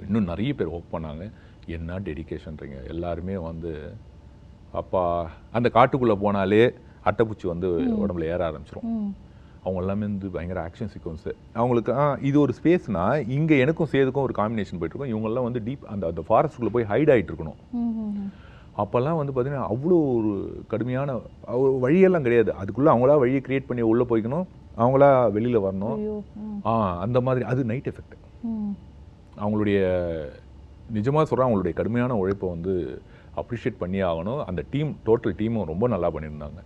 இன்னும் 0.04 0.30
நிறைய 0.32 0.54
பேர் 0.54 0.74
ஒர்க் 0.76 0.94
பண்ணாங்க. 0.94 1.24
என்ன 1.68 2.00
டெடிகேஷன்றீங்க 2.00 2.78
எல்லாருமே 2.88 3.38
வந்து 3.38 3.72
அப்பா 4.72 5.04
அந்த 5.52 5.68
காட்டுக்குள்ளே 5.74 6.16
போனாலே 6.24 6.64
அட்டைப்பூச்சி 7.10 7.48
வந்து 7.48 7.68
உடம்புல 8.04 8.24
ஏற 8.34 8.42
ஆரம்பிச்சிரும். 8.50 8.88
ம். 8.94 9.12
அவங்க 9.64 9.80
எல்லாமே 9.82 10.06
வந்து 10.06 10.30
பயங்கர 10.30 10.60
ஆக்ஷன் 10.68 10.90
சீக்வன்ஸு 10.94 11.32
அவங்களுக்கு 11.54 11.92
ஆ 12.02 12.18
இது 12.22 12.38
ஒரு 12.40 12.54
ஸ்பேஸ்னா 12.58 13.04
இங்கே 13.28 13.60
எனக்கும் 13.60 13.92
சேதுக்கும் 13.92 14.26
ஒரு 14.28 14.34
காம்பினேஷன் 14.38 14.80
போயிட்டுருக்கோம் 14.80 15.14
இவங்கெல்லாம் 15.14 15.48
வந்து 15.50 15.62
டீப் 15.68 15.86
அந்த 15.94 16.08
அந்த 16.08 16.24
ஃபாரஸ்ட்டுக்குள்ளே 16.28 16.74
போய் 16.76 16.90
ஹைட் 16.92 17.12
ஆகிட்டு 17.14 17.32
இருக்கணும். 17.32 17.60
அப்போல்லாம் 18.77 19.17
வந்து 19.17 19.34
பார்த்தீங்கன்னா 19.34 19.67
அவ்வளோ 19.70 20.15
ஒரு 20.15 20.63
கடுமையான 20.67 21.22
வழியெல்லாம் 21.79 22.22
கிடையாது. 22.22 22.53
அதுக்குள்ளே 22.53 22.91
அவங்களா 22.91 23.20
வழியை 23.20 23.41
கிரியேட் 23.46 23.65
பண்ணி 23.67 23.84
உள்ளே 23.84 24.03
போய்க்கணும். 24.03 24.46
அவங்களா 24.77 25.32
வெளியில் 25.32 25.60
வரணும். 25.60 26.22
ஆ. 26.65 27.00
அந்த 27.00 27.22
மாதிரி 27.22 27.46
அது 27.46 27.63
நைட் 27.63 27.88
எஃபெக்ட். 27.88 28.15
அவங்களுடைய 29.38 29.79
நிஜமாக 30.94 31.24
சொல்கிறேன் 31.24 31.48
அவங்களுடைய 31.48 31.74
கடுமையான 31.74 32.15
உழைப்பை 32.15 32.50
வந்து 32.50 33.01
அப்ரிஷியேட் 33.36 33.77
பண்ணி 33.77 34.03
ஆகணும். 34.03 34.44
அந்த 34.46 34.63
டீம் 34.70 34.98
டோட்டல் 35.05 35.36
டீமும் 35.38 35.65
ரொம்ப 35.65 35.88
நல்லா 35.88 36.12
பண்ணியிருந்தாங்க. 36.12 36.62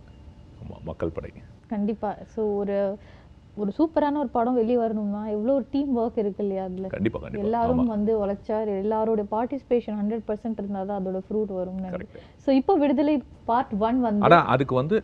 ஆமாம் 0.62 0.80
மக்கள் 0.84 1.08
படை. 1.08 1.30
கண்டிப்பா. 1.68 2.16
ஸோ 2.36 2.56
ஒரு 2.56 2.98
ஒரு 3.56 3.70
சூப்பரான 3.76 4.18
ஒரு 4.18 4.30
படம் 4.34 4.58
வெளியே 4.58 4.78
வரணும்னா 4.78 5.22
எவ்வளோ 5.32 5.54
ஒரு 5.54 5.66
டீம் 5.72 5.92
ஒர்க் 5.96 6.18
இருக்கு 6.22 6.42
இல்லையா 6.44 6.64
அதுல? 6.68 6.88
கண்டிப்பாக 6.88 7.22
கண்டிப்பாக 7.24 7.46
எல்லாரும் 7.46 7.92
வந்து 7.94 8.12
உழைச்சா 8.20 8.58
எல்லாரோட 8.76 9.22
பார்ட்டிசிபேஷன் 9.32 9.98
ஹண்ட்ரட் 10.00 10.26
பர்சன்ட் 10.28 10.60
இருந்தால் 10.60 10.90
தான் 10.90 11.00
அதோட 11.00 11.20
ஃப்ரூட் 11.26 11.52
கரெக்ட் 11.88 12.20
ஸோ 12.44 12.50
இப்போ 12.52 12.74
விடுதலை 12.76 13.16
பார்ட் 13.48 13.74
ஒன் 13.80 13.98
வந்து 14.00 14.24
ஆனால் 14.28 14.46
அதுக்கு 14.54 14.76
வந்து 14.80 14.98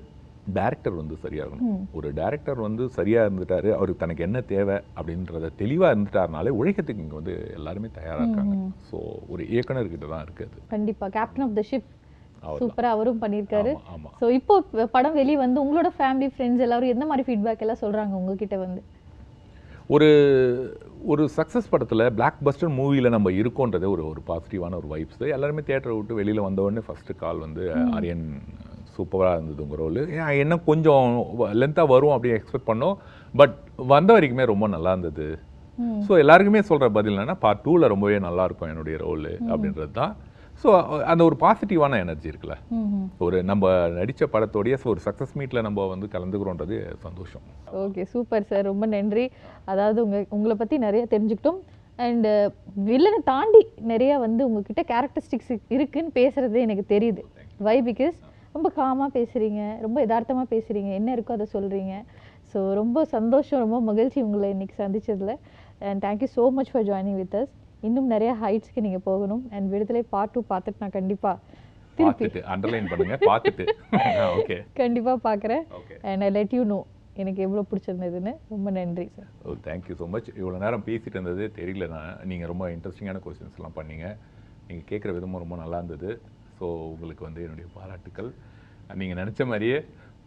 டைரக்டர் 0.46 0.96
வந்து 1.00 1.14
சரியா 1.22 1.44
இருக்கணும் 1.44 1.70
ம். 1.70 1.84
ஒரு 1.98 2.08
டைரக்டர் 2.12 2.60
வந்து 2.60 2.84
சரியா 2.96 3.20
இருந்துட்டாரு 3.24 3.68
அவருக்கு 3.76 4.02
தனக்கு 4.04 4.22
என்ன 4.22 4.40
தேவை 4.50 4.76
அப்படின்றத 4.96 5.50
தெளிவா 5.62 5.88
இருந்துட்டாருனாலே 5.90 6.52
உழைக்கிறதுக்கு 6.58 7.04
இங்க 7.04 7.16
வந்து 7.16 7.34
எல்லாருமே 7.56 7.88
தயாரா 7.96 8.22
இருக்காங்க. 8.24 8.54
ஸோ 8.90 8.98
ஒரு 9.28 9.42
இயக்குனர்கிட்ட 9.52 10.08
தான் 10.08 10.24
இருக்கு 10.26 10.46
அது. 10.48 10.60
கண்டிப்பா. 10.68 11.08
Captain 11.08 11.46
of 11.46 11.56
the 11.58 11.64
ship. 11.70 11.88
சூப்பரா 12.60 12.90
அவரும் 12.96 13.22
பண்ணியிருக்காரு. 13.22 13.72
ஸோ 14.20 14.28
இப்போ 14.38 14.54
படம் 14.96 15.18
வெளியே 15.20 15.38
வந்து 15.44 15.58
உங்களோட 15.64 15.90
ஃபேமிலி 15.98 16.28
ஃப்ரெண்ட்ஸ் 16.34 16.64
எல்லாரும் 16.66 16.92
எந்த 16.94 17.06
மாதிரி 17.10 17.26
ஃபீட்பேக் 17.28 17.64
எல்லாம் 17.66 17.82
சொல்றாங்க 17.84 18.14
உங்ககிட்ட 18.20 18.58
வந்து? 18.66 18.82
ஒரு 19.94 20.08
ஒரு 21.12 21.24
சக்ஸஸ் 21.34 21.68
படத்தில் 21.72 22.04
பிளாக் 22.18 22.40
பஸ்டர் 22.46 22.72
மூவியில் 22.78 23.14
நம்ம 23.14 23.30
இருக்கோன்றதே 23.40 23.88
ஒரு 23.94 24.02
ஒரு 24.12 24.20
பாசிட்டிவான 24.30 24.76
ஒரு 24.80 24.88
வைப்ஸ் 24.92 25.26
எல்லாருமே 25.36 25.62
தியேட்டரை 25.68 25.96
விட்டு 25.98 26.18
வெளியில் 26.20 26.46
வந்த 26.46 26.62
உடனே 26.66 26.82
ஃபஸ்ட்டு 26.86 27.18
கால் 27.20 27.44
வந்து 27.46 27.64
ஆரியன் 27.96 28.24
சூப்பராக 28.94 29.36
இருந்தது 29.38 29.62
உங்கள் 29.64 29.80
ரோல் 29.82 30.00
என்ன 30.44 30.58
கொஞ்சம் 30.68 31.06
லென்த்தாக 31.60 31.92
வரும் 31.94 32.14
அப்படின்னு 32.14 32.38
எக்ஸ்பெக்ட் 32.38 32.70
பண்ணோம். 32.70 32.96
பட் 33.40 33.56
வந்த 33.92 34.10
வரைக்குமே 34.16 34.44
ரொம்ப 34.52 34.66
நல்லா 34.74 34.92
இருந்தது. 34.94 35.26
ஸோ 36.06 36.12
எல்லாருக்குமே 36.22 36.62
சொல்கிற 36.68 36.88
பதில் 36.98 37.16
என்னன்னா 37.16 37.36
பார்ட் 37.44 37.62
டூவில் 37.64 37.90
ரொம்பவே 37.92 38.18
நல்லா 38.26 38.44
இருக்கும் 38.48 38.70
என்னுடைய 38.72 38.96
ரோல் 39.06 39.26
அப்படின்றது 39.52 39.92
தான். 40.00 40.14
ஸோ 40.62 40.68
அந்த 41.10 41.22
ஒரு 41.28 41.36
பாசிட்டிவான 41.42 41.98
எனர்ஜி 42.04 42.28
இருக்குல்ல? 42.30 42.54
ஒரு 43.24 43.38
நம்ம 43.50 43.72
நடித்த 43.96 44.26
படத்தோடைய 44.34 44.76
ஒரு 44.92 45.00
சக்ஸஸ் 45.06 45.34
மீட்டில் 45.38 45.64
நம்ம 45.66 45.86
வந்து 45.92 46.06
கலந்துக்கிறோன்றது 46.14 46.76
சந்தோஷம். 47.06 47.42
ஓகே 47.82 48.04
சூப்பர் 48.12 48.46
சார் 48.50 48.64
ரொம்ப 48.70 48.86
நன்றி. 48.94 49.24
அதாவது 49.72 49.98
உங்க 50.06 50.20
உங்களை 50.36 50.56
பற்றி 50.62 50.78
நிறைய 50.86 51.02
தெரிஞ்சுக்கிட்டோம். 51.14 51.60
அண்டு 52.06 52.30
வில்லனை 52.88 53.20
தாண்டி 53.32 53.60
நிறைய 53.92 54.12
வந்து 54.24 54.42
உங்ககிட்ட 54.48 54.82
கேரக்டரிஸ்டிக்ஸ் 54.92 55.52
இருக்குன்னு 55.76 56.12
பேசுறது 56.20 56.58
எனக்கு 56.66 56.86
தெரியுது. 56.94 57.22
வை 57.68 57.76
பிகாஸ் 57.90 58.16
ரொம்ப 58.56 58.68
காமாக 58.78 59.10
பேசுகிறீங்க 59.18 59.60
ரொம்ப 59.84 59.98
யதார்த்தமாக 60.04 60.48
பேசுகிறீங்க 60.54 60.90
என்ன 61.00 61.08
இருக்கோ 61.16 61.36
அதை 61.38 61.46
சொல்கிறீங்க 61.56 61.94
ஸோ 62.50 62.58
ரொம்ப 62.80 62.98
சந்தோஷம். 63.14 63.62
ரொம்ப 63.64 63.78
மகிழ்ச்சி 63.90 64.18
உங்களை 64.26 64.48
இன்னைக்கு 64.56 64.76
சந்திச்சதுல. 64.82 65.32
And 65.88 66.00
thank you 66.06 66.28
so 66.36 66.44
much 66.58 66.70
for 66.72 66.86
joining 66.90 67.18
with 67.22 67.36
us 67.40 67.54
இன்னும் 67.86 68.10
நிறைய 68.14 68.32
ஹைட்ஸ்க்கு 68.42 68.84
நீங்கள் 68.86 69.06
போகணும். 69.08 69.44
அண்ட் 69.54 69.66
விடுதலை 69.74 70.02
பார்ட் 70.14 70.34
டூ 70.34 70.42
பார்த்துட்டு 70.52 70.82
நான் 70.84 70.96
கண்டிப்பாக 70.98 71.64
திருப்பி 71.98 72.40
அண்டர்லைன் 72.52 72.88
பண்ணுங்க 72.92 73.16
பார்த்துட்டு. 73.30 73.64
ஓகே 74.38 74.56
கண்டிப்பாக 74.80 75.18
பார்க்குறேன். 75.28 75.64
And 76.10 76.24
I 76.28 76.30
let 76.38 76.54
you 76.56 76.62
know 76.72 76.78
எனக்கு 77.22 77.40
எவ்வளோ 77.46 77.62
பிடிச்சிருந்ததுன்னு. 77.68 78.32
ரொம்ப 78.54 78.70
நன்றி 78.78 79.06
sir 79.16 79.28
oh 79.44 79.54
thank you 79.68 79.94
so 80.00 80.06
much 80.14 80.28
இவ்வளோ 80.40 80.58
நேரம் 80.64 80.84
பேசிட்டு 80.88 81.16
இருந்தது 81.18 81.44
தெரியல 81.58 81.86
நான். 81.94 82.12
நீங்கள் 82.30 82.50
ரொம்ப 82.52 82.64
இன்ட்ரெஸ்டிங்கான 82.74 83.22
கொஸ்டின்ஸ் 83.26 83.58
எல்லாம் 83.60 83.76
பண்ணீங்க. 83.78 84.06
நீங்கள் 84.68 84.88
கேட்குற 84.90 85.12
விதமும் 85.18 85.42
ரொம்ப 85.44 85.56
நல்லா 85.62 85.78
இருந்தது. 85.82 86.10
ஸோ 86.58 86.66
உங்களுக்கு 86.92 87.24
வந்து 87.28 87.42
என்னுடைய 87.46 87.68
பாராட்டுக்கள். 87.78 88.30
நீங்கள் 89.00 89.20
நினச்ச 89.22 89.46
மாதிரியே 89.52 89.78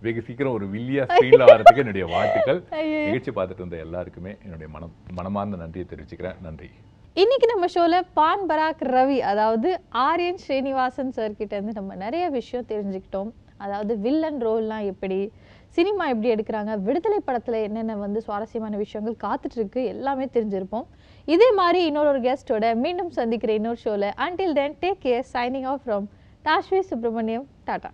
வெகு 0.05 0.21
சீக்கிரம் 0.27 0.55
ஒரு 0.57 0.65
வில்லியா 0.73 1.03
ஸ்க்ரீனில் 1.13 1.49
வரதுக்கு 1.51 1.83
என்னுடைய 1.83 2.05
வாழ்த்துக்கள். 2.13 2.59
நிகழ்ச்சி 3.07 3.31
பார்த்துட்டு 3.37 3.63
இருந்த 3.63 3.79
எல்லாருக்குமே 3.85 4.33
என்னுடைய 4.45 4.67
மனம் 4.75 4.93
மனமார்ந்த 5.17 5.59
நன்றியை 5.63 5.87
தெரிவிச்சுக்கிறேன். 5.91 6.39
நன்றி. 6.47 6.69
இன்னைக்கு 7.15 7.47
நம்ம 7.51 7.67
ஷோவில் 7.67 8.05
பான் 8.13 8.43
பராக் 8.49 8.81
ரவி 8.95 9.19
அதாவது 9.19 9.79
ஆரியன் 9.89 10.37
ஸ்ரீனிவாசன் 10.37 11.11
சார் 11.11 11.33
நம்ம 11.73 11.95
நிறைய 11.95 12.29
விஷயம் 12.29 12.67
தெரிஞ்சுக்கிட்டோம். 12.67 13.31
அதாவது 13.57 13.99
வில்லன் 13.99 14.41
ரோல்லாம் 14.41 14.85
எப்படி 14.85 15.31
சினிமா 15.69 16.07
எப்படி 16.07 16.29
எடுக்கிறாங்க 16.33 16.81
விடுதலை 16.81 17.19
படத்தில் 17.19 17.53
என்னென்ன 17.53 17.95
வந்து 17.95 18.21
சுவாரஸ்யமான 18.21 18.77
விஷயங்கள் 18.77 19.17
காத்துட்ருக்கு 19.25 19.85
எல்லாமே 19.85 20.25
தெரிஞ்சிருப்போம். 20.25 20.85
இதே 21.25 21.51
மாதிரி 21.51 21.85
இன்னொரு 21.85 22.09
ஒரு 22.09 22.19
கெஸ்ட்டோட 22.19 22.75
மீண்டும் 22.75 23.09
சந்திக்கிற 23.09 23.53
இன்னொரு 23.53 23.75
ஷோவில் 23.75 24.09
until 24.27 24.53
then 24.53 24.77
take 24.81 25.01
care 25.03 25.25
signing 25.33 25.65
off 25.65 25.81
from 25.85 26.05
Tashvi 26.45 26.79
Subramaniam 26.79 27.47
tata 27.63 27.91